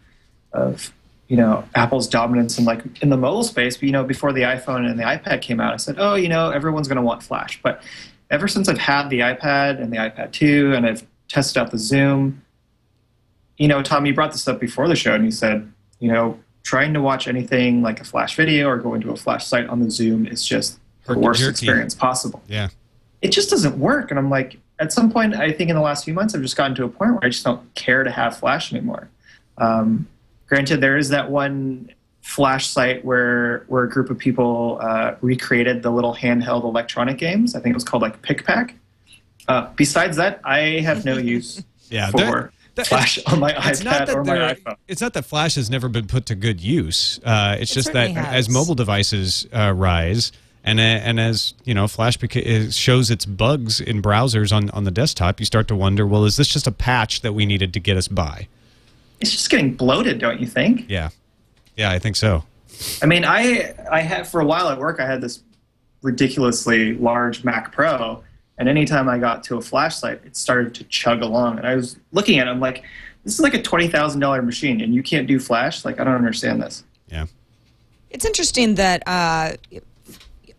[0.51, 0.91] of
[1.27, 3.77] you know Apple's dominance in like in the mobile space.
[3.77, 6.29] But you know, before the iPhone and the iPad came out, I said, oh, you
[6.29, 7.59] know, everyone's going to want Flash.
[7.61, 7.83] But
[8.29, 11.77] ever since I've had the iPad and the iPad 2, and I've tested out the
[11.77, 12.39] Xoom,
[13.57, 16.37] you know, Tom, you brought this up before the show, and you said, you know,
[16.63, 19.79] trying to watch anything like a Flash video or go into a Flash site on
[19.79, 22.67] the Xoom is just the worst experience possible Yeah.
[23.21, 24.11] it just doesn't work.
[24.11, 26.55] And I'm like, at some point, I think in the last few months, I've just
[26.55, 29.09] gotten to a point where I just don't care to have Flash anymore.
[29.57, 30.07] Um,
[30.47, 35.81] granted, there is that one Flash site where where a group of people uh, recreated
[35.83, 37.55] the little handheld electronic games.
[37.55, 38.75] I think it was called like Pick Pack.
[39.49, 43.83] Uh, besides that, I have no use Yeah, for there- that- Flash on my It's
[43.83, 44.75] not iPad that or my iPhone.
[44.87, 47.19] It's not that Flash has never been put to good use.
[47.25, 50.31] Uh, it's It just that certainly as mobile devices uh, rise,
[50.63, 54.85] and uh, and as you know, Flash beca- shows its bugs in browsers on on
[54.85, 57.73] the desktop, you start to wonder, well, is this just a patch that we needed
[57.73, 58.47] to get us by?
[59.19, 60.85] It's just getting bloated, don't you think?
[60.87, 61.09] Yeah,
[61.75, 62.45] yeah, I think so.
[63.01, 65.41] I mean, I I had for a while at work, I had this
[66.01, 68.23] ridiculously large Mac Pro,
[68.59, 71.57] and anytime I got to a flashlight, it started to chug along.
[71.57, 72.83] And I was looking at it, I'm like,
[73.23, 75.83] this is like a twenty thousand dollar machine, and you can't do flash.
[75.83, 76.83] Like, I don't understand this.
[77.07, 77.25] Yeah.
[78.09, 79.53] It's interesting that uh,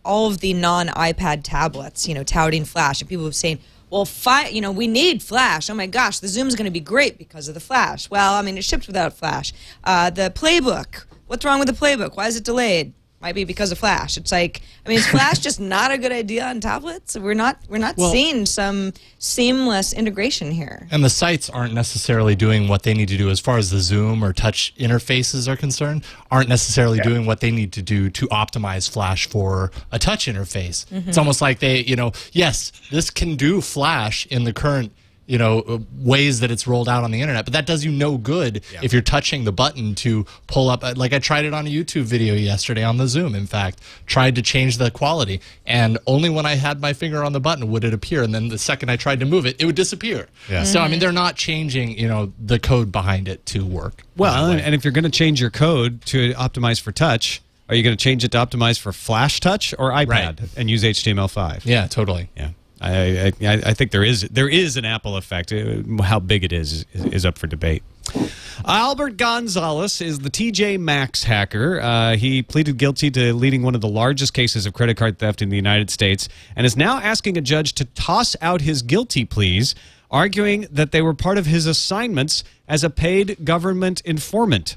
[0.05, 3.59] all of the non-iPad tablets, you know, touting Flash, and people have saying,
[3.89, 5.69] "Well, fi- you know, we need Flash.
[5.69, 8.41] Oh my gosh, the Xoom's going to be great because of the Flash." Well, I
[8.41, 9.53] mean, it shipped without Flash.
[9.83, 11.05] Uh, the Playbook.
[11.27, 12.15] What's wrong with the Playbook?
[12.15, 12.93] Why is it delayed?
[13.21, 14.17] Might be because of Flash.
[14.17, 17.15] It's like, I mean, is Flash just not a good idea on tablets?
[17.15, 20.87] We're not, we're not Well- seeing some seamless integration here.
[20.89, 23.77] And the sites aren't necessarily doing what they need to do as far as the
[23.77, 28.27] Xoom or touch interfaces are concerned, aren't necessarily doing what they need to do to
[28.29, 30.85] optimize Flash for a touch interface.
[31.07, 34.91] It's almost like they, you know, yes, this can do Flash in the current,
[35.31, 37.91] you know, uh, ways that it's rolled out on the internet, but that does you
[37.91, 40.83] no good if you're touching the button to pull up.
[40.83, 43.79] uh, Like I tried it on a YouTube video yesterday on the Xoom, in fact,
[44.05, 47.71] tried to change the quality, and only when I had my finger on the button
[47.71, 50.27] would it appear, and then the second I tried to move it, it would disappear.
[50.49, 50.63] Yeah.
[50.65, 54.03] So I mean, they're not changing, you know, the code behind it to work.
[54.17, 57.75] Well, and, and if you're going to change your code to optimize for touch, are
[57.75, 60.39] you going to change it to optimize for Flash Touch or iPad Right.
[60.57, 61.61] and use HTML5?
[61.65, 62.29] yeah, totally.
[62.35, 62.49] Yeah.
[62.81, 65.53] I, I, think there is there is an Apple effect.
[65.53, 67.83] Uh, How big it is is, is up for debate.
[68.65, 71.79] Albert Gonzalez is the TJ Maxx hacker.
[71.79, 75.41] Uh, he pleaded guilty to leading one of the largest cases of credit card theft
[75.41, 79.25] in the United States and is now asking a judge to toss out his guilty
[79.25, 79.75] pleas,
[80.09, 84.75] arguing that they were part of his assignments as a paid government informant.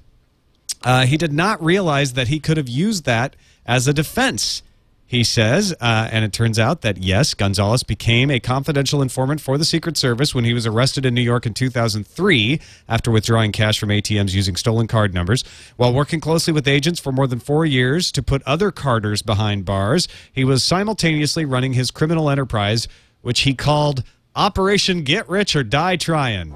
[0.83, 3.35] Uh, he did not realize that he could have used that
[3.67, 4.63] as a defense.
[5.07, 9.59] He says, uh, and it turns out that yes, Gonzalez became a confidential informant for
[9.59, 13.79] the Secret Service when he was arrested in New York in 2003 after withdrawing cash
[13.79, 15.45] from ATMs using stolen card numbers.
[15.77, 19.65] While working closely with agents for more than four years to put other carders behind
[19.67, 22.89] bars, he was simultaneously running his criminal enterprise,
[23.21, 24.03] which he called
[24.35, 26.55] Operation Get Rich or Die Tryin'.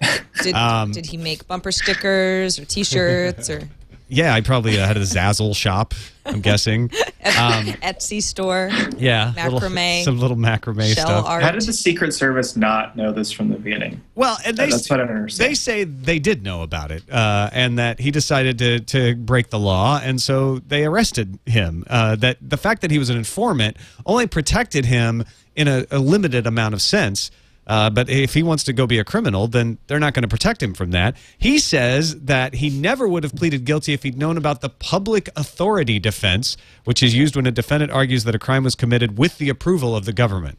[0.42, 3.68] Did, Um, did he make bumper stickers or T-shirts or
[4.10, 5.94] Yeah, I probably uh, had a Zazzle shop,
[6.26, 6.88] I'm guessing.
[7.24, 8.68] Etsy store?
[8.96, 11.26] Yeah, little- Macrame, some little macrame shell stuff.
[11.26, 11.42] art.
[11.42, 14.00] How did the Secret Service not know this from the beginning?
[14.14, 15.50] Well, and they That's what I don't understand.
[15.50, 19.50] they say they did know about it, uh, and that he decided to to break
[19.50, 21.84] the law, and so they arrested him.
[21.88, 25.24] Uh, that the fact that he was an informant only protected him
[25.56, 27.30] in a, a limited amount of sense.
[27.66, 30.28] Uh, but if he wants to go be a criminal, then they're not going to
[30.28, 31.16] protect him from that.
[31.38, 35.28] He says that he never would have pleaded guilty if he'd known about the public
[35.36, 39.38] authority defense, which is used when a defendant argues that a crime was committed with
[39.38, 40.58] the approval of the government.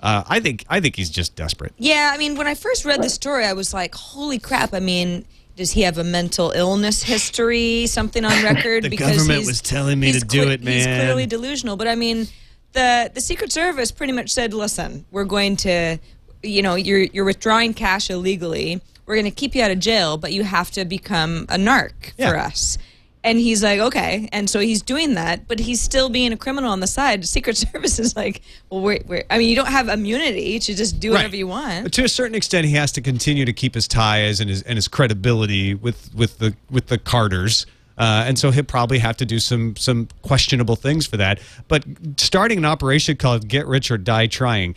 [0.00, 1.72] Uh, I think I think he's just desperate.
[1.78, 4.80] Yeah, I mean, when I first read the story, I was like, "Holy crap!" I
[4.80, 5.24] mean,
[5.56, 8.82] does he have a mental illness history, something on record?
[8.90, 10.74] Because the government was telling me to do it, man.
[10.74, 11.76] He's clearly delusional.
[11.78, 12.28] But I mean,
[12.72, 15.96] the the Secret Service pretty much said, "Listen, we're going to,
[16.44, 18.80] you know, you're you're withdrawing cash illegally.
[19.06, 22.12] We're going to keep you out of jail, but you have to become a narc
[22.16, 22.46] for Yeah.
[22.46, 22.78] us."
[23.26, 24.28] And he's like, okay.
[24.32, 27.26] And so he's doing that, but he's still being a criminal on the side.
[27.36, 29.24] Secret Service is like, well, wait, wait.
[29.30, 31.84] I mean, you don't have immunity to just do whatever you want.
[31.84, 34.60] but To a certain extent, he has to continue to keep his ties and his
[34.62, 37.64] and his credibility with with the with the carders.
[37.96, 41.40] Uh, and so he'll probably have to do some some questionable things for that.
[41.68, 41.84] But
[42.18, 44.74] starting an operation called "Get Rich or Die Trying"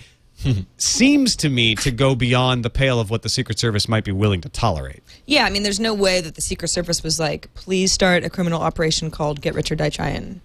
[0.78, 4.12] seems to me to go beyond the pale of what the Secret Service might be
[4.12, 5.04] willing to tolerate.
[5.26, 8.30] Yeah, I mean, there's no way that the Secret Service was like, please start a
[8.30, 10.40] criminal operation called Get Rich or Die Tryin'.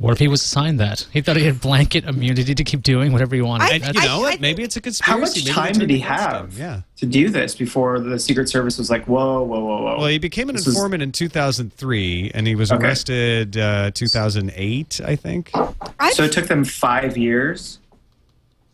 [0.00, 1.08] What if he was assigned that?
[1.12, 3.64] He thought he had blanket immunity to keep doing whatever he wanted.
[3.64, 4.40] I- And That's- you know I what?
[4.40, 5.10] Maybe it's a conspiracy.
[5.12, 6.56] How much Maybe time did he have.
[6.56, 6.82] Yeah.
[6.98, 9.98] to do this before the Secret Service was like, whoa, whoa, whoa, whoa?
[9.98, 12.84] Well, he became an This was- informant in 2003, and he was Okay.
[12.84, 15.50] arrested uh, 2008, I think.
[15.98, 17.77] I, so it took them five years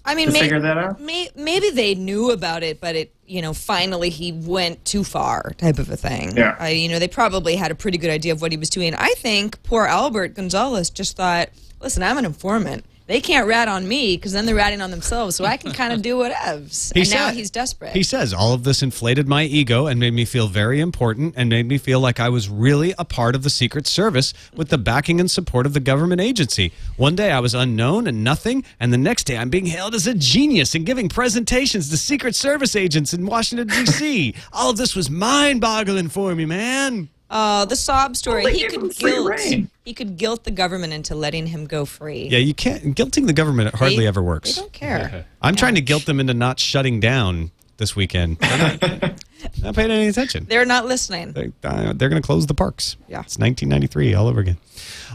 [0.04, 1.00] I mean, to may- figure that out?
[1.00, 5.52] may, maybe they knew about it, but it, you know, finally he went too far,
[5.56, 6.36] type of a thing.
[6.36, 6.56] Yeah.
[6.60, 8.94] Uh, you know, they probably had a pretty good idea of what he was doing.
[8.94, 11.48] I think poor Albert Gonzalez just thought,
[11.80, 12.84] listen, I'm an informant.
[13.06, 15.92] They can't rat on me because then they're ratting on themselves, so I can kind
[15.92, 16.94] of do whatevs.
[16.94, 17.92] He and now he's desperate.
[17.92, 21.50] He says all of this inflated my ego and made me feel very important and
[21.50, 24.78] made me feel like I was really a part of the Secret Service with the
[24.78, 26.72] backing and support of the government agency.
[26.96, 30.06] One day I was unknown and nothing, and the next day I'm being hailed as
[30.06, 34.34] a genius and giving presentations to Secret Service agents in Washington, D.C.
[34.52, 37.10] all of this was mind boggling for me, man.
[37.30, 38.44] Oh, the sob story.
[38.44, 39.28] Well, he could guilt.
[39.28, 39.70] reign.
[39.84, 42.28] He could guilt the government into letting him go free.
[42.30, 42.96] Yeah, you can't.
[42.96, 44.54] Guilting the government hardly They- ever They works.
[44.56, 45.26] don't care.
[45.42, 48.38] I'm trying to guilt them into not shutting down this weekend.
[48.40, 49.22] They're not,
[49.62, 50.46] not paying any attention.
[50.48, 51.32] They're not listening.
[51.32, 52.96] They, uh, they're going to close the parks.
[53.08, 53.20] Yeah.
[53.20, 54.58] It's 1993 all over again.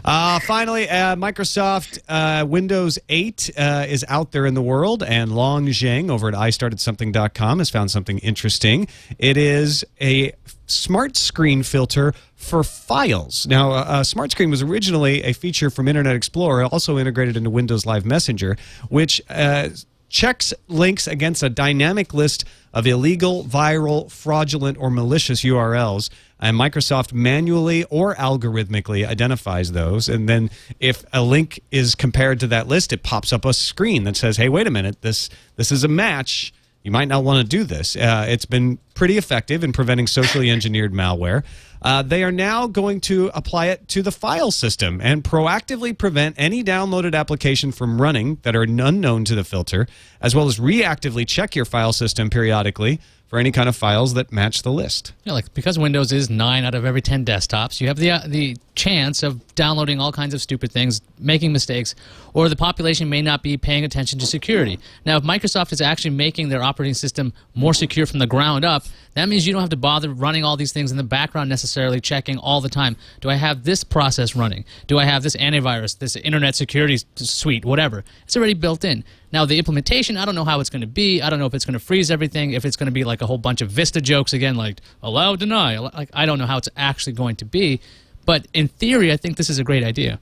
[0.06, 5.36] Uh, finally, uh, Microsoft uh, Windows 8 uh, is out there in the world, and
[5.36, 8.88] Long Zheng over at iStartedSomething.com has found something interesting.
[9.18, 10.34] It is a
[10.68, 13.46] smart screen filter for files.
[13.48, 17.50] Now, uh, uh, Smart Screen was originally a feature from Internet Explorer, also integrated into
[17.50, 18.56] Windows Live Messenger,
[18.88, 19.70] which uh,
[20.10, 22.44] checks links against a dynamic list
[22.74, 26.10] of illegal, viral, fraudulent, or malicious URLs.
[26.40, 30.08] And Microsoft manually or algorithmically identifies those.
[30.08, 34.04] And then if a link is compared to that list, it pops up a screen
[34.06, 36.54] that says, hey, wait a minute, this, this is a match.
[36.84, 37.96] You might not want to do this.
[37.98, 41.42] Uh, it's been pretty effective in preventing socially engineered malware.
[41.82, 46.36] Uh, they are now going to apply it to the file system and proactively prevent
[46.38, 49.88] any downloaded application from running that are unknown to the filter,
[50.20, 54.34] as well as reactively check your file system periodically for any kind of files that
[54.34, 55.14] match the list.
[55.24, 58.22] Yeah, like because Windows is nine out of every ten desktops, you have the uh,
[58.26, 61.94] the chance of downloading all kinds of stupid things, making mistakes,
[62.34, 64.80] or the population may not be paying attention to security.
[65.06, 68.84] Now, if Microsoft is actually making their operating system more secure from the ground up,
[69.16, 72.00] that means you don't have to bother running all these things in the background necessarily,
[72.00, 72.96] checking all the time.
[73.22, 74.66] Do I have this process running?
[74.88, 78.04] Do I have this antivirus, this internet security suite, whatever?
[78.24, 79.04] It's already built in.
[79.32, 81.22] Now, the implementation, I don't know how it's going to be.
[81.22, 83.22] I don't know if it's going to freeze everything, if it's going to be like
[83.22, 85.78] a whole bunch of Vista jokes again, like allow, deny.
[85.78, 87.82] Like, I don't know how it's actually going to be.
[88.26, 90.20] But in theory, I think this is a great idea.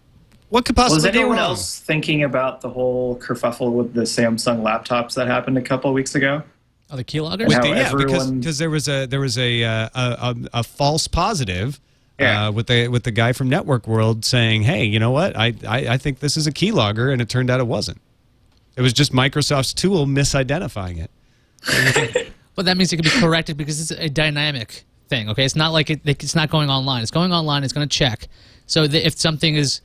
[0.49, 1.39] What could possibly Was go anyone wrong?
[1.39, 5.93] else thinking about the whole kerfuffle with the Samsung laptops that happened a couple of
[5.93, 6.41] weeks ago?
[6.89, 7.39] Oh, the keyloggers?
[7.39, 9.89] With With how the- yeah, because everyone- because there was a there was a uh,
[9.93, 11.80] a, a, a false positive.
[12.19, 12.47] Yeah.
[12.47, 15.38] Uh, with the with the guy from Network World saying, "Hey, you know what?
[15.38, 18.02] I, I I think this is a keylogger," and it turned out it wasn't.
[18.76, 21.12] It was just Microsoft's tool misidentifying it.
[22.56, 25.30] But that means it can be corrected because it's a dynamic thing.
[25.30, 27.04] Okay, it's not like it, it's not going online.
[27.04, 27.63] It's going online.
[27.63, 28.28] It's going to check.
[28.65, 29.82] So that if something is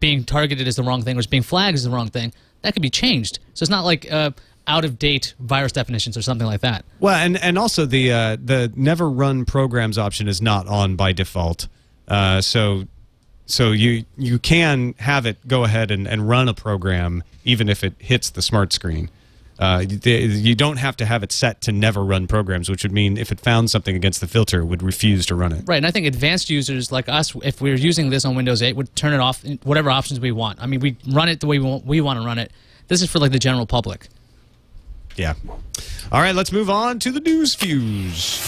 [0.00, 2.72] being targeted as the wrong thing or is being flagged as the wrong thing, that
[2.72, 3.40] could be changed.
[3.52, 4.30] So it's not like uh,
[4.66, 6.84] out of date virus definitions or something like that.
[7.00, 11.12] Well, and and also the uh, the never run programs option is not on by
[11.12, 11.68] default.
[12.08, 12.84] Uh, so
[13.46, 17.84] so you you can have it go ahead and, and run a program even if
[17.84, 19.10] it hits the smart screen.
[19.56, 23.16] Uh, you, don't have to have it set to never run programs, which would mean
[23.16, 25.62] if it found something against the filter, it would refuse to run it.
[25.66, 28.62] Right, and I think advanced users like us, if we are using this on Windows
[28.62, 30.60] 8, would turn it off in whatever options we want.
[30.60, 32.50] I mean, we run it the way we want, we want to run it.
[32.88, 34.08] This is for like the general public.
[35.16, 35.34] Yeah.
[36.12, 38.40] All right, let's move on to the news fuse.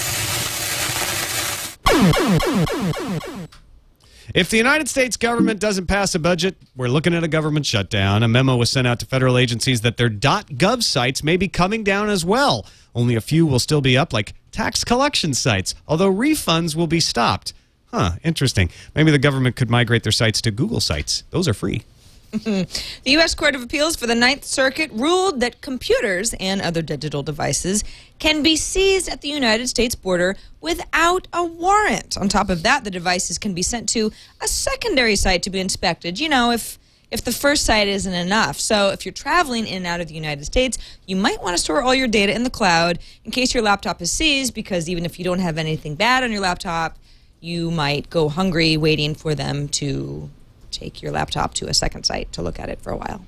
[4.34, 8.22] If the United States government doesn't pass a budget, we're looking at a government shutdown.
[8.22, 11.84] A memo was sent out to federal agencies that their .gov sites may be coming
[11.84, 12.66] down as well.
[12.94, 17.00] Only a few will still be up, like tax collection sites, although refunds will be
[17.00, 17.52] stopped.
[17.92, 18.68] Huh, interesting.
[18.94, 21.22] Maybe the government could migrate their sites to Google sites.
[21.30, 21.84] Those are free.
[23.04, 23.34] The U.S.
[23.34, 27.84] Court of Appeals for the Ninth Circuit ruled that computers and other digital devices
[28.18, 32.16] can be seized at the United States border without a warrant.
[32.18, 34.10] On top of that, the devices can be sent to
[34.42, 36.18] a secondary site to be inspected.
[36.18, 36.78] You know, if
[37.10, 38.58] if the first site isn't enough.
[38.58, 41.62] So if you're traveling in and out of the United States, you might want to
[41.62, 45.04] store all your data in the cloud in case your laptop is seized because even
[45.04, 46.98] if you don't have anything bad on your laptop,
[47.40, 50.28] you might go hungry waiting for them to
[50.70, 53.24] take your laptop to a second site to look at it for a while.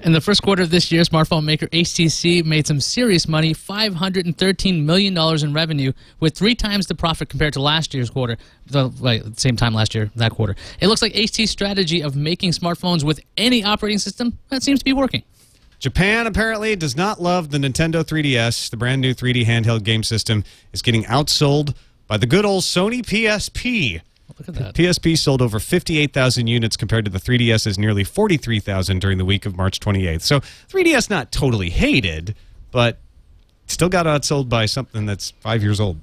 [0.00, 4.84] In the first quarter of this year, smartphone maker HTC made some serious money $513
[4.84, 9.24] million in revenue, with three times the profit compared to last year's quarter, the like,
[9.36, 10.54] same time last year, that quarter.
[10.80, 14.84] It looks like HTC's strategy of making smartphones with any operating system, that seems to
[14.84, 15.24] be working.
[15.80, 18.70] Japan apparently does not love the Nintendo 3DS.
[18.70, 21.74] The brand new 3D handheld game system is getting outsold
[22.06, 24.00] by the good old Sony PSP.
[24.38, 24.74] Look at that.
[24.74, 29.56] PSP sold over 58,000 units compared to the 3DS's nearly 43,000 during the week of
[29.56, 30.22] March 28th.
[30.22, 32.34] So 3DS not totally hated,
[32.70, 32.98] but
[33.66, 35.98] still got outsold by something that's five years old.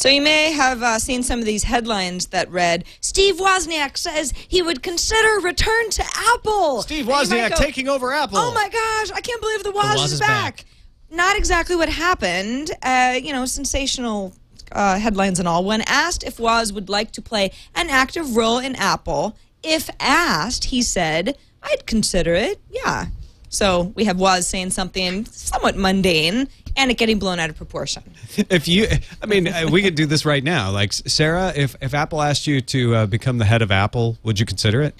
[0.00, 4.32] So you may have uh, seen some of these headlines that read, Steve Wozniak says
[4.48, 6.80] he would consider return to Apple.
[6.80, 8.38] Steve And you might Wozniak go, taking over Apple.
[8.38, 10.56] Oh my gosh, I can't believe the Woz, Woz is, is back.
[10.56, 10.64] back.
[11.10, 12.70] Not exactly what happened.
[12.82, 14.32] Uh, you know, sensational
[14.72, 15.64] uh, headlines and all.
[15.64, 20.64] When asked if Woz would like to play an active role in Apple, if asked,
[20.66, 23.06] he said, I'd consider it, yeah.
[23.48, 28.02] So we have Woz saying something somewhat mundane and it getting blown out of proportion.
[28.48, 28.86] If you,
[29.20, 30.70] I mean, uh, we could do this right now.
[30.70, 34.38] Like Sarah, if if Apple asked you to uh, become the head of Apple, would
[34.38, 34.94] you consider it?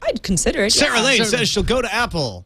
[0.00, 0.72] I'd consider it.
[0.72, 1.04] Sarah yeah.
[1.04, 2.44] Lane Sarah- says she'll go to Apple.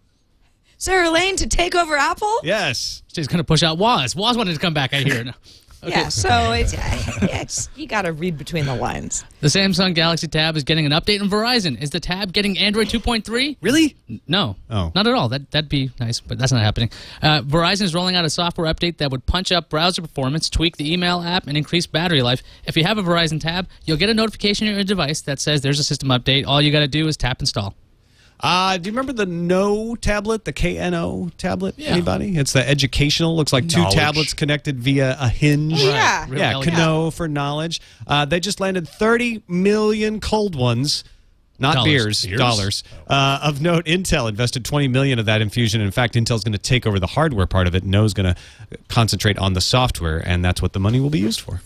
[0.78, 2.40] Sarah Lane to take over Apple?
[2.42, 3.02] Yes.
[3.12, 4.16] She's going to push out Woz.
[4.16, 5.34] Woz wanted to come back, I hear.
[5.82, 6.74] Yeah, so it's,
[7.22, 9.24] it's you got to read between the lines.
[9.40, 11.80] The Samsung Galaxy Tab is getting an update on Verizon.
[11.80, 13.56] Is the Tab getting Android 2.3?
[13.60, 13.96] Really?
[14.26, 14.56] No.
[14.68, 14.92] Oh.
[14.94, 15.28] Not at all.
[15.30, 16.90] That, that'd be nice, but that's not happening.
[17.22, 20.76] Uh, Verizon is rolling out a software update that would punch up browser performance, tweak
[20.76, 22.42] the email app, and increase battery life.
[22.66, 25.62] If you have a Verizon tab, you'll get a notification on your device that says
[25.62, 26.46] there's a system update.
[26.46, 27.74] All you got to do is tap install.
[28.42, 31.74] Uh, do you remember the Kno tablet, the KNO tablet?
[31.76, 31.90] Yeah.
[31.90, 32.36] Anybody?
[32.36, 33.36] It's the educational.
[33.36, 35.74] Looks like two tablets connected via a hinge.
[35.82, 36.24] Yeah.
[36.26, 36.76] Really yeah, elegant.
[36.76, 37.80] Kano for knowledge.
[38.06, 41.04] Uh, they just landed 30 million cold ones,
[41.58, 41.86] not Dollars.
[41.90, 42.38] beers, Beers?
[42.38, 42.84] dollars.
[43.06, 45.82] Uh, of note, Intel invested 20 million of that infusion.
[45.82, 47.84] In fact, Intel's going to take over the hardware part of it.
[47.84, 48.40] Kno's going to
[48.88, 51.60] concentrate on the software, and that's what the money will be used for.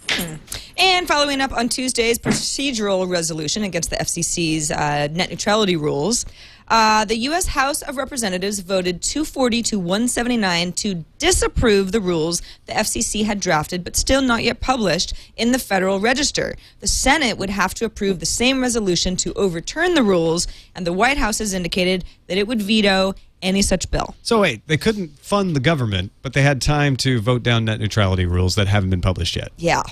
[0.77, 6.27] And following up on Tuesday's procedural resolution against the FCC's uh, net neutrality rules,
[6.69, 7.49] uh, the U.S.
[7.49, 13.85] House of Representatives voted 240 to 179 to disapprove the rules the FCC had drafted
[13.85, 16.55] but still not yet published in the Federal Register.
[16.81, 20.93] The Senate would have to approve the same resolution to overturn the rules, and the
[20.93, 24.15] White House has indicated that it would veto any such bill.
[24.23, 27.79] So wait, they couldn't fund the government, but they had time to vote down net
[27.79, 29.53] neutrality rules that haven't been published yet.
[29.59, 29.83] Yeah.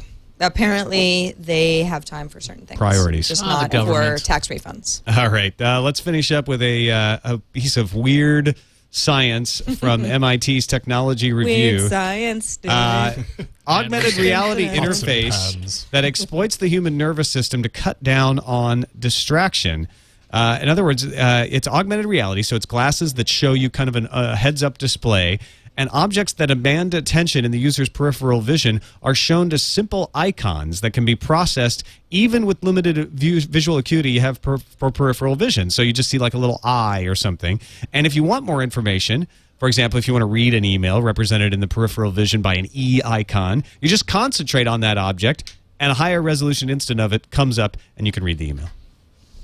[0.42, 2.78] Apparently, they have time for certain things.
[2.78, 3.28] Priorities.
[3.28, 5.02] Just Ah, not for tax refunds.
[5.06, 8.56] All right, uh, let's finish up with a, uh, a piece of weird
[8.90, 11.78] science from MIT's Technology Review.
[11.78, 12.56] Weird science.
[12.58, 12.70] dude.
[12.70, 13.14] Uh,
[13.66, 19.88] augmented reality interface that exploits the human nervous system to cut down on distraction.
[20.30, 23.88] Uh, in other words, uh, it's augmented reality, so it's glasses that show you kind
[23.88, 25.38] of a uh, heads-up display,
[25.76, 30.80] and objects that demand attention in the user's peripheral vision are shown as simple icons
[30.80, 35.34] that can be processed even with limited view, visual acuity you have per, for peripheral
[35.34, 35.70] vision.
[35.70, 37.60] So you just see like a little eye or something.
[37.92, 39.26] And if you want more information,
[39.58, 42.54] for example, if you want to read an email represented in the peripheral vision by
[42.54, 47.12] an E icon, you just concentrate on that object, and a higher resolution instant of
[47.12, 48.68] it comes up, and you can read the email.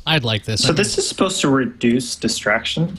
[0.07, 0.63] I'd like this.
[0.63, 2.99] So this is supposed to reduce distraction.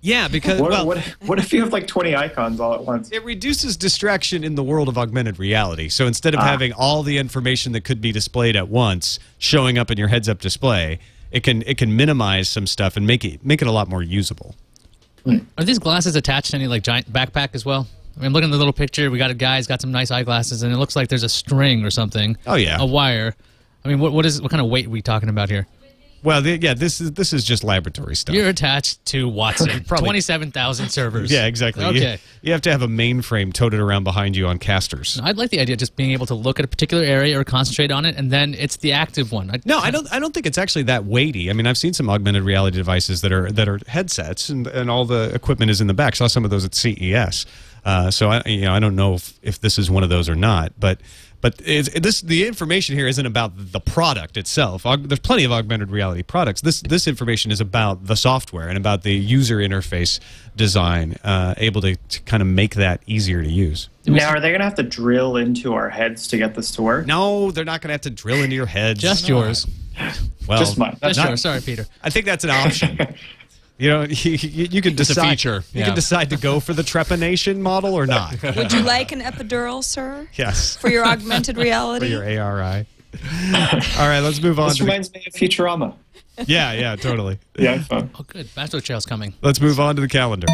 [0.00, 3.10] Yeah, because What, well, what, what if you have like 20 icons all at once?
[3.10, 5.88] it reduces distraction in the world of augmented reality.
[5.88, 6.44] So instead of ah.
[6.44, 10.40] having all the information that could be displayed at once showing up in your heads-up
[10.40, 13.88] display, it can it can minimize some stuff and make it make it a lot
[13.88, 14.54] more usable.
[15.58, 17.86] Are these glasses attached to any like giant backpack as well?
[18.16, 19.10] I mean, looking at the little picture.
[19.10, 19.56] We got a guy.
[19.56, 22.36] He's got some nice eyeglasses, and it looks like there's a string or something.
[22.46, 22.78] Oh, yeah.
[22.80, 23.34] a wire.
[23.84, 25.66] I mean, what what is what kind of weight are we talking about here?
[26.22, 28.34] Well, the, yeah, this is this is just laboratory stuff.
[28.34, 29.84] You're attached to Watson.
[29.86, 31.30] Twenty-seven thousand servers.
[31.30, 31.84] yeah, exactly.
[31.84, 32.18] You- Okay.
[32.42, 35.20] You, have to have a mainframe toted around behind you on casters.
[35.22, 37.42] I'd like the idea of just being able to look at a particular area or
[37.44, 39.50] concentrate on it, and then it's the active one.
[39.50, 40.10] I, No, I don't.
[40.12, 41.50] I don't think it's actually that weighty.
[41.50, 44.90] I mean, I've seen some augmented reality devices that are that are headsets, and, and
[44.90, 46.16] all the equipment is in the back.
[46.16, 47.46] Saw some of those at CES.
[47.84, 50.28] Uh, so I, you know, I don't know if, if this is one of those
[50.28, 51.00] or not, but
[51.40, 54.82] but it's, this the information here isn't about the product itself.
[54.82, 56.60] Aug, there's plenty of augmented reality products.
[56.60, 60.18] This this information is about the software and about the user interface
[60.56, 63.88] design, uh, able to, to kind of make that easier to use.
[64.06, 66.82] Now, are they going to have to drill into our heads to get this to
[66.82, 67.06] work?
[67.06, 69.00] No, they're not going to have to drill into your heads.
[69.00, 69.66] just yours.
[70.48, 70.92] well, Just mine.
[70.92, 71.40] Just That's not- yours.
[71.42, 71.86] Sorry, Peter.
[72.02, 72.98] I think that's an option.
[73.78, 75.30] You know, you, you, you can It's a decide.
[75.30, 75.86] feature, You yeah.
[75.86, 78.42] can decide to go for the trepanation model or not.
[78.56, 82.10] Would you like an epidural, sir, yes, for your augmented reality.
[82.10, 82.34] for reality?
[82.34, 82.86] your ARI.
[83.98, 84.68] All right, let's move on.
[84.68, 85.94] This To the, reminds me of Futurama.
[86.46, 87.38] Yeah, yeah, totally.
[87.54, 88.10] the iPhone.
[88.18, 88.48] Oh, good.
[88.54, 89.34] Bachelor Trail's coming.
[89.42, 90.46] Let's move on to the calendar.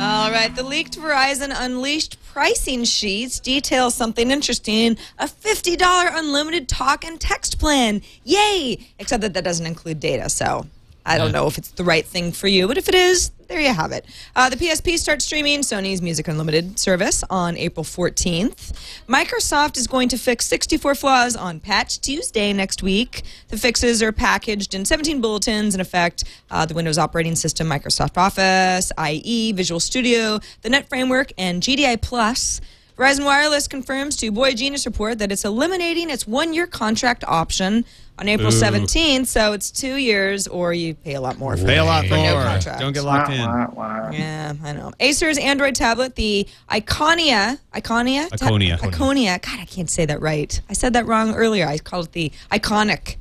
[0.00, 5.78] All right, the leaked Verizon Unleashed pricing sheets detail something interesting a $50
[6.18, 8.02] unlimited talk and text plan.
[8.24, 8.78] Yay!
[8.98, 10.66] Except that that doesn't include data, so
[11.06, 13.60] I don't know if it's the right thing for you, but if it is, there
[13.60, 14.06] you have it.
[14.34, 18.72] Uh, the PSP starts streaming Sony's Music Unlimited service on April 14th.
[19.06, 23.22] Microsoft is going to fix 64 flaws on Patch Tuesday next week.
[23.48, 28.16] The fixes are packaged in 17 bulletins and affect uh, the Windows operating system, Microsoft
[28.16, 32.62] Office, IE, Visual Studio, the Net Framework, and GDI Plus.
[32.96, 37.84] Verizon Wireless confirms to Boy Genius Report that it's eliminating its one year contract option
[38.20, 39.26] on April 17th.
[39.26, 41.66] So it's two years or you pay a lot more for it.
[41.66, 42.42] Pay a lot For no more.
[42.44, 42.78] contract.
[42.78, 43.40] Don't get locked Wah, in.
[43.40, 44.10] wah, wah.
[44.12, 44.92] Yeah, I know.
[45.00, 48.78] Acer's Android tablet, the Iconia, Iconia, Ta- Iconia.
[48.78, 49.42] Iconia.
[49.42, 50.60] God, I can't say that right.
[50.70, 51.66] I said that wrong earlier.
[51.66, 53.16] I called it the Iconic,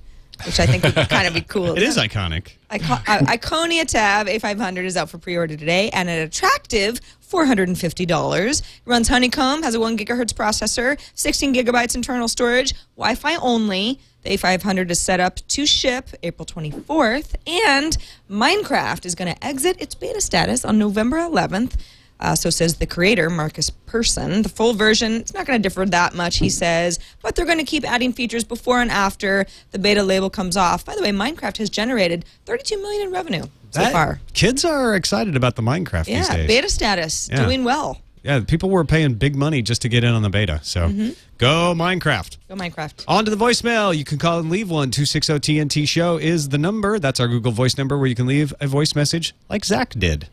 [0.45, 1.75] which I think would kind of be cool.
[1.75, 2.51] It is iconic.
[2.69, 7.01] Ico- uh, Iconia Tab A500 is out for pre-order today, and an attractive
[7.33, 8.61] $450.
[8.85, 13.99] Runs Honeycomb, has a one gigahertz processor, 16 gigabytes internal storage, Wi-Fi only.
[14.21, 17.97] The A500 is set up to ship April 24th, and
[18.29, 21.75] Minecraft is going to exit its beta status on November 11th.
[22.19, 24.43] Uh, so says the creator, Markus Persson.
[24.43, 27.57] The full version, it's not going to differ that much, he says, but they're going
[27.57, 30.85] to keep adding features before and after the beta label comes off.
[30.85, 33.43] By the way, Minecraft has generated 32 million in revenue
[33.73, 34.19] so That- far.
[34.33, 36.47] Kids are excited about the Minecraft these Yeah, days.
[36.47, 37.43] beta status, Yeah.
[37.45, 37.99] doing well.
[38.23, 40.59] Yeah, people were paying big money just to get in on the beta.
[40.63, 41.09] So Mm-hmm.
[41.39, 42.37] go Minecraft.
[42.47, 43.03] Go Minecraft.
[43.07, 43.95] On to the voicemail.
[43.95, 44.91] You can call and leave one.
[44.91, 46.99] 260 TNT show is the number.
[46.99, 50.27] That's our Google Voice number where you can leave a voice message like Zach did.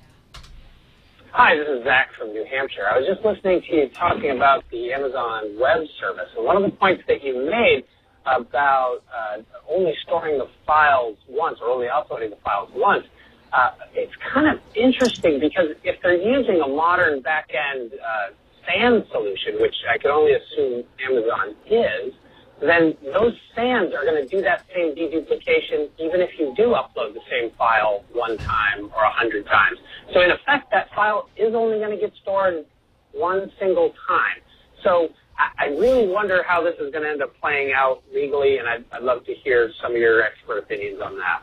[1.33, 2.87] Hi, this is Zach from New Hampshire.
[2.93, 6.63] I was just listening to you talking about the Amazon Web Service, and one of
[6.63, 7.85] the points that you made
[8.27, 9.39] about uh,
[9.69, 13.07] only storing the files once or only uploading the files once,
[13.53, 18.33] uh, it's kind of interesting because if they're using a modern back-end uh,
[18.67, 22.15] SAN solution, which I can only assume Amazon is,
[22.61, 27.15] then those SANs are going to do that same deduplication even if you do upload
[27.15, 29.79] the same file one time or a hundred times.
[30.13, 32.67] So in effect, that file is only going to get stored
[33.13, 34.43] one single time.
[34.83, 35.09] So
[35.59, 38.85] I, really wonder how this is going to end up playing out legally, and I'd,
[38.93, 41.43] I'd love to hear some of your expert opinions on that.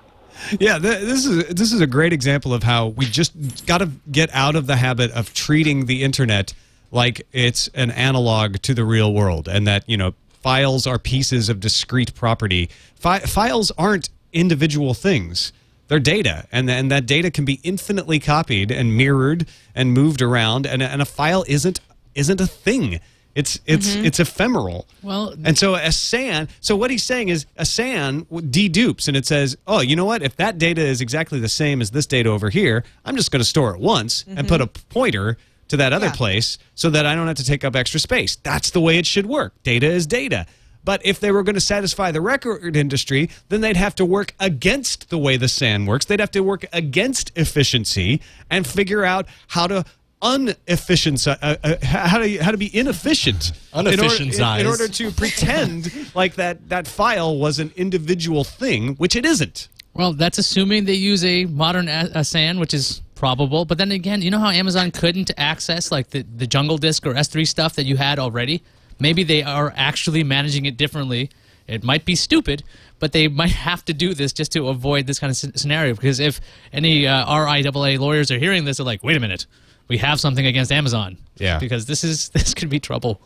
[0.59, 3.89] Yeah, th- this is this is a great example of how we just got to
[4.11, 6.53] get out of the habit of treating the internet
[6.91, 11.49] like it's an analog to the real world, and that you know files are pieces
[11.49, 12.69] of discrete property.
[12.95, 15.51] Fi- files aren't individual things;
[15.87, 20.65] they're data, and and that data can be infinitely copied and mirrored and moved around,
[20.65, 21.79] and and a file isn't
[22.15, 22.99] isn't a thing.
[23.37, 24.03] It's it's mm-hmm.
[24.03, 24.87] it's ephemeral.
[25.03, 29.27] Well, And so a SAN, so what he's saying is a SAN dedupes and it
[29.27, 30.23] says, oh, you know what?
[30.23, 33.39] If that data is exactly the same as this data over here, I'm just going
[33.39, 34.89] to store it once and put a mm-hmm.
[34.89, 36.13] pointer to that other Yeah.
[36.13, 38.37] place so that I don't have to take up extra space.
[38.37, 39.53] That's the way it should work.
[39.61, 40.47] Data is data.
[40.83, 44.33] But if they were going to satisfy the record industry, then they'd have to work
[44.39, 46.05] against the way the SAN works.
[46.05, 49.83] They'd have to work against efficiency and figure out how to
[50.21, 55.11] unefficient uh, uh, how to how to be inefficient in order, in, in order to
[55.11, 60.85] pretend like that that file was an individual thing which it isn't Well, that's assuming
[60.85, 63.65] they use a modern a- a which is probable.
[63.65, 67.13] But then again, you know how Amazon couldn't access like the, the Jungle Disk or
[67.13, 68.63] S3 stuff that you had already?
[68.99, 71.29] Maybe they are actually managing it differently.
[71.67, 72.63] It might be stupid,
[72.99, 75.93] but they might have to do this just to avoid this kind of scenario.
[75.95, 76.39] Because if
[76.71, 79.45] any uh, RIAA lawyers are hearing this, they're like, wait a minute,
[79.87, 81.17] we have something against Amazon.
[81.37, 81.59] Yeah.
[81.59, 83.21] Because this is this could be trouble.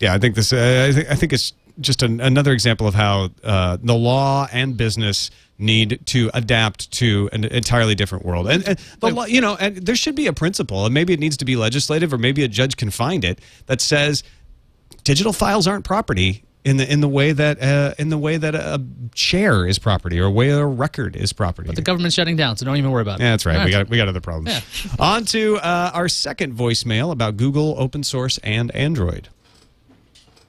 [0.00, 2.94] yeah i think this uh, I, think, I think it's just an, another example of
[2.94, 8.66] how uh, the law and business need to adapt to an entirely different world and,
[8.68, 11.36] and the law, you know and there should be a principle and maybe it needs
[11.36, 14.24] to be legislative or maybe a judge can find it that says
[15.04, 18.54] digital files aren't property in the in the way that uh, in the way that
[18.54, 18.82] a
[19.14, 21.66] chair is property or way a record is property.
[21.66, 23.24] But the government's shutting down, so don't even worry about it.
[23.24, 23.58] Yeah, that's right.
[23.58, 24.48] All We got we got other problems.
[24.50, 24.94] Yeah.
[24.98, 29.28] On to uh, our second voicemail about Google open source and Android.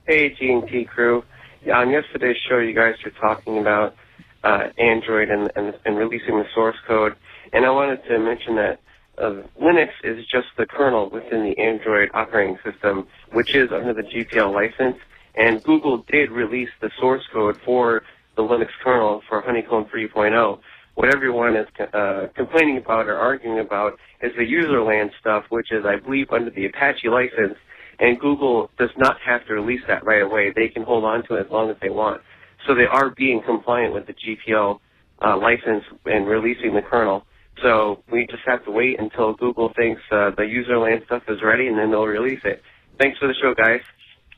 [0.08, 1.24] Hey, G&T crew.
[1.66, 3.96] Yeah, on yesterday's show, you guys were talking about
[4.44, 7.16] uh, Android and, and, and releasing the source code.
[7.54, 8.80] And I wanted to mention that
[9.18, 14.04] uh, Linux is just the kernel within the Android operating system, which is under the
[14.04, 14.98] GPL license.
[15.38, 18.04] And Google did release the source code for
[18.36, 20.60] the Linux kernel for Honeycomb 3.0.
[20.96, 25.86] What everyone is uh, complaining about or arguing about is the userland stuff, which is,
[25.86, 27.58] I believe, under the Apache license
[28.00, 30.52] and Google does not have to release that right away.
[30.56, 32.22] They can hold on to it as long as they want.
[32.66, 34.80] so they are being compliant with the GPL
[35.22, 37.26] uh, license and releasing the kernel.
[37.62, 41.68] So we just have to wait until Google thinks uh, the userland stuff is ready,
[41.68, 42.64] and then they'll release it.
[43.00, 43.82] Thanks for the show, guys.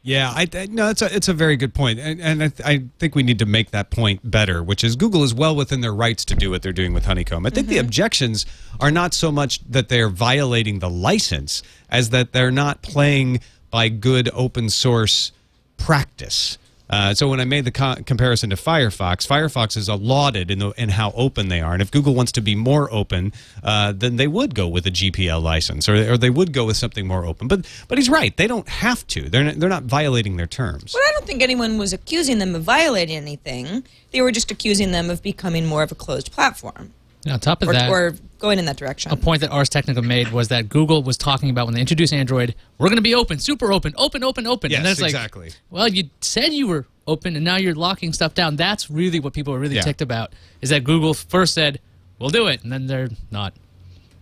[0.07, 2.65] Yeah, I, I no, it's a it's a very good point, and, and I, th-
[2.65, 5.81] I think we need to make that point better, which is Google is well within
[5.81, 7.45] their rights to do what they're doing with Honeycomb.
[7.45, 7.87] I think the mm-hmm.
[7.87, 8.45] objections
[8.79, 13.89] are not so much that they're violating the license as that they're not playing by
[13.89, 15.33] good open source
[15.75, 16.57] practice.
[16.89, 20.69] Uh, so when I made the co- comparison to Firefox, Firefox is lauded in, the,
[20.71, 23.33] in how open they are, and if Google wants to be more open,
[23.63, 26.77] uh, then they would go with a GPL license, or, or they would go with
[26.77, 27.47] something more open.
[27.47, 29.29] But but he's right; they don't have to.
[29.29, 30.93] They're not, they're not violating their terms.
[30.93, 33.83] But I don't think anyone was accusing them of violating anything.
[34.11, 36.93] They were just accusing them of becoming more of a closed platform
[37.27, 39.11] And on top of or, that, or going in that direction.
[39.11, 42.13] a point that Ars Technica made was that Google was talking about when they introduced
[42.13, 44.71] Android, we're going to be open, super open, open, open, open.
[44.71, 45.51] Yes, and then it's like, exactly.
[45.69, 48.55] well, you said you were open, and now you're locking stuff down.
[48.55, 49.81] That's really what people are really Yeah.
[49.81, 50.31] ticked about.
[50.61, 51.79] Is that Google first said,
[52.19, 53.53] we'll do it, and then they're not.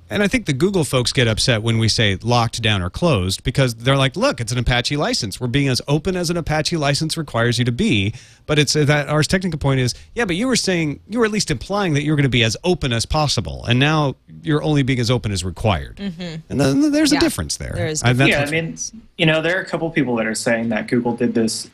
[0.08, 3.44] And I think the Google folks get upset when we say locked down or closed
[3.44, 5.40] because they're like, look, it's an Apache license.
[5.40, 8.14] We're being as open as an Apache license requires you to be.
[8.46, 11.26] But it's uh, that Ars Technica point is, yeah, but you were saying, you were
[11.26, 13.66] at least implying that you were going to be as open as possible.
[13.66, 16.00] And now you're only being as open as required.
[16.00, 17.74] And then there's Yeah, a difference there.
[17.74, 18.78] there is And yeah, I mean,
[19.18, 21.68] you know, there are a couple people that are saying that Google did this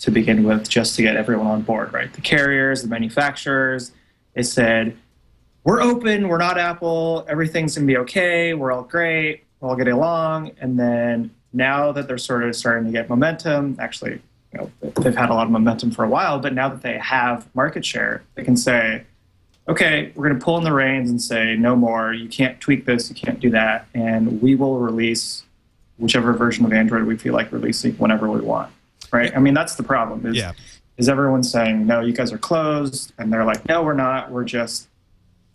[0.00, 2.12] to begin with just to get everyone on board, right?
[2.12, 3.92] The carriers, the manufacturers,
[4.34, 4.96] they said,
[5.66, 9.74] we're open, we're not Apple, everything's going to be okay, we're all great, we're all
[9.74, 10.52] getting along.
[10.60, 14.20] And then now that they're sort of starting to get momentum, actually,
[14.52, 14.70] you know,
[15.02, 17.84] they've had a lot of momentum for a while, but now that they have market
[17.84, 19.02] share, they can say,
[19.66, 22.84] okay, we're going to pull in the reins and say, no more, you can't tweak
[22.84, 25.42] this, you can't do that, and we will release
[25.98, 28.72] whichever version of Android we feel like releasing whenever we want.
[29.12, 29.34] Right?
[29.34, 30.24] I mean, that's the problem.
[30.26, 30.52] Is, Yeah.
[30.96, 33.12] is everyone saying, no, you guys are closed?
[33.18, 34.30] And they're like, no, we're not.
[34.30, 34.86] We're just,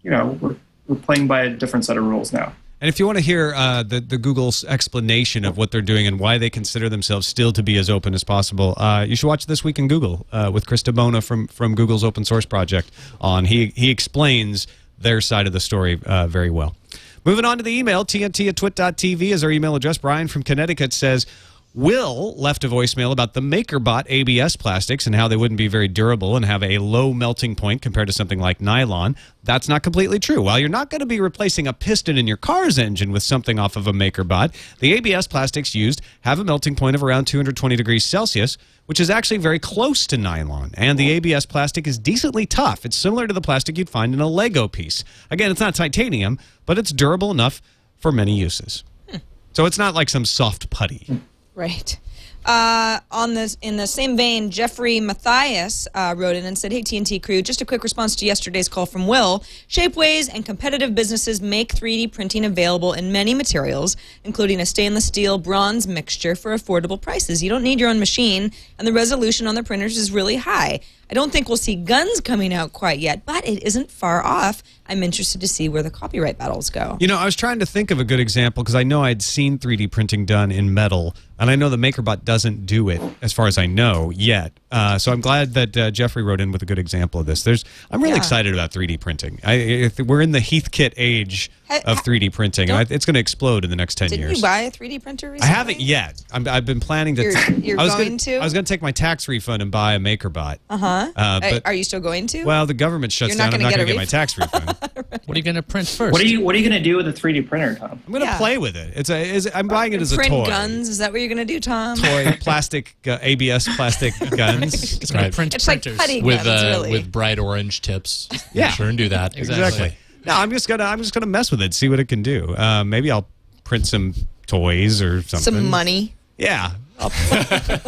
[0.03, 0.55] you know, we're,
[0.87, 2.53] we're playing by a different set of rules now.
[2.81, 6.07] And if you want to hear uh, the, the Google's explanation of what they're doing
[6.07, 9.27] and why they consider themselves still to be as open as possible, uh, you should
[9.27, 12.89] watch This Week in Google uh, with Chris DiBona from, from Google's open source project
[13.19, 13.45] on.
[13.45, 14.65] He, he explains
[14.97, 16.75] their side of the story uh, very well.
[17.23, 19.99] Moving on to the email, TNT at twit.tv is our email address.
[19.99, 21.27] Brian from Connecticut says,
[21.73, 25.87] Will left a voicemail about the MakerBot ABS plastics and how they wouldn't be very
[25.87, 29.15] durable and have a low melting point compared to something like nylon.
[29.45, 30.41] That's not completely true.
[30.41, 33.57] While you're not going to be replacing a piston in your car's engine with something
[33.57, 37.77] off of a MakerBot, the ABS plastics used have a melting point of around 220
[37.77, 40.71] degrees Celsius, which is actually very close to nylon.
[40.73, 42.83] And the ABS plastic is decently tough.
[42.83, 45.05] It's similar to the plastic you'd find in a Lego piece.
[45.29, 47.61] Again, it's not titanium, but it's durable enough
[47.97, 48.83] for many uses.
[49.09, 49.19] Hmm.
[49.53, 51.21] So it's not like some soft putty.
[51.53, 51.97] Right.
[52.43, 56.81] Uh, on this, in the same vein, Jeffrey Matthias uh, wrote in and said, "Hey
[56.81, 59.43] TNT crew, just a quick response to yesterday's call from Will.
[59.69, 65.37] Shapeways and competitive businesses make 3D printing available in many materials, including a stainless steel
[65.37, 67.43] bronze mixture for affordable prices.
[67.43, 70.79] You don't need your own machine, and the resolution on the printers is really high.
[71.11, 74.63] I don't think we'll see guns coming out quite yet, but it isn't far off.
[74.87, 76.97] I'm interested to see where the copyright battles go.
[77.01, 79.21] You know, I was trying to think of a good example because I know I'd
[79.21, 83.33] seen 3D printing done in metal, and I know the MakerBot doesn't do it, as
[83.33, 84.53] far as I know, yet.
[84.71, 87.43] Uh, so I'm glad that uh, Jeffrey wrote in with a good example of this.
[87.43, 88.17] There's, I'm really Yeah.
[88.17, 89.37] excited about 3D printing.
[89.43, 91.51] I, if we're in the Heathkit age
[91.85, 94.37] of 3D printing, and I, it's going to explode in the next 10 Didn't years.
[94.37, 95.51] you buy a 3D printer recently?
[95.53, 96.21] I haven't yet.
[96.31, 97.23] I'm, I've been planning to.
[97.23, 98.35] You're- you're I was going gonna, to?
[98.37, 100.59] I was going to take my tax refund and buy a MakerBot.
[100.69, 101.11] Uh-huh.
[101.15, 102.43] Uh, but Are you still going to?
[102.45, 103.53] well, the government shuts You're not down.
[103.55, 104.77] I'm gonna not get going a to get my tax refund.
[105.25, 106.11] What are you going to print first?
[106.11, 107.91] What are you What are you going to do with a 3D printer, Tom?
[108.05, 108.37] I'm going to Yeah.
[108.37, 108.93] play with it.
[108.97, 109.21] It's a.
[109.21, 110.45] Is, I'm buying it as a print toy.
[110.45, 110.89] guns?
[110.89, 111.95] Is that what you're going to do, Tom?
[111.97, 114.73] Toy plastic uh, ABS plastic guns.
[114.97, 115.31] It's going Right.
[115.31, 115.97] to print It's like printers.
[115.99, 116.91] putty with guns, uh, really.
[116.91, 118.29] with bright orange tips.
[118.53, 118.69] Yeah.
[118.71, 119.37] sure and do that.
[119.37, 119.95] Exactly.
[120.25, 122.55] No, I'm just gonna I'm just gonna mess with it, see what it can do.
[122.55, 123.27] Uh, maybe I'll
[123.63, 124.13] print some
[124.47, 125.53] toys or something.
[125.53, 126.13] Some money.
[126.37, 126.71] Yeah.
[126.99, 127.09] I'll-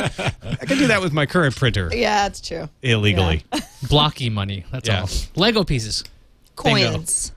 [0.01, 2.67] can do that with my current printer Yeah, that's true.
[2.81, 3.43] illegally.
[3.89, 4.65] Blocky money.
[4.71, 5.01] That's Yeah.
[5.01, 5.09] all.
[5.35, 6.03] Lego pieces.
[6.63, 6.91] Bingo.
[6.93, 7.31] Coins.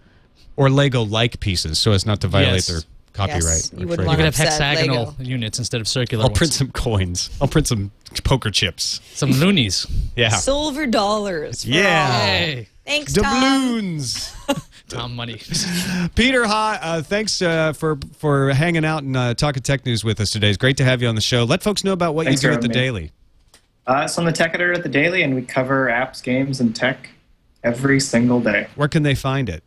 [0.56, 2.66] Or Lego like pieces so as not to violate Yes.
[2.68, 2.80] their
[3.12, 3.42] copyright.
[3.42, 4.08] Yes, or you would trade.
[4.10, 5.22] You could have Upset hexagonal Lego.
[5.22, 6.38] units instead of circular I'll ones.
[6.38, 7.30] print some coins.
[7.40, 7.90] I'll print some
[8.24, 9.00] poker chips.
[9.14, 9.86] some loonies.
[10.16, 10.30] Yeah.
[10.30, 11.64] Silver dollars.
[11.64, 12.08] for Yeah.
[12.10, 12.20] all.
[12.26, 13.24] Hey, Thanks, Tom.
[13.24, 14.34] Doubloons.
[14.88, 15.40] Tom money.
[16.14, 20.20] Peter Ha, uh, thanks uh, for for hanging out and uh, talking tech news with
[20.20, 20.48] us today.
[20.48, 21.42] It's great to have you on the show.
[21.42, 22.74] Let folks know about what Thanks you do at the me.
[22.74, 23.12] Daily.
[23.86, 26.74] Uh, it's on the Tech Editor at the Daily, and we cover apps, games, and
[26.74, 27.10] tech
[27.62, 28.68] every single day.
[28.76, 29.62] Where can they find it?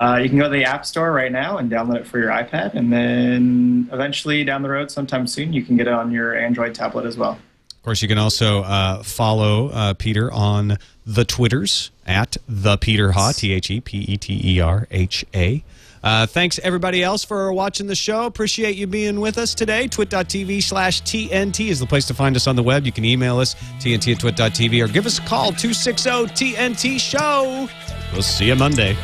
[0.00, 2.30] Uh, you can go to the App Store right now and download it for your
[2.30, 6.36] iPad, and then eventually down the road, sometime soon, you can get it on your
[6.36, 7.38] Android tablet as well.
[7.78, 10.78] Of course, you can also uh, follow uh, Peter on
[11.08, 15.24] the Twitters at the Peter Ha, T H E P E T E R H
[15.34, 15.64] A.
[16.02, 18.26] Uh, thanks everybody else for watching the show.
[18.26, 19.88] Appreciate you being with us today.
[19.88, 22.86] Twit.tv slash TNT is the place to find us on the web.
[22.86, 27.68] You can email us, TNT at twit.tv, or give us a call, 260 TNT Show.
[28.12, 28.96] We'll see you Monday.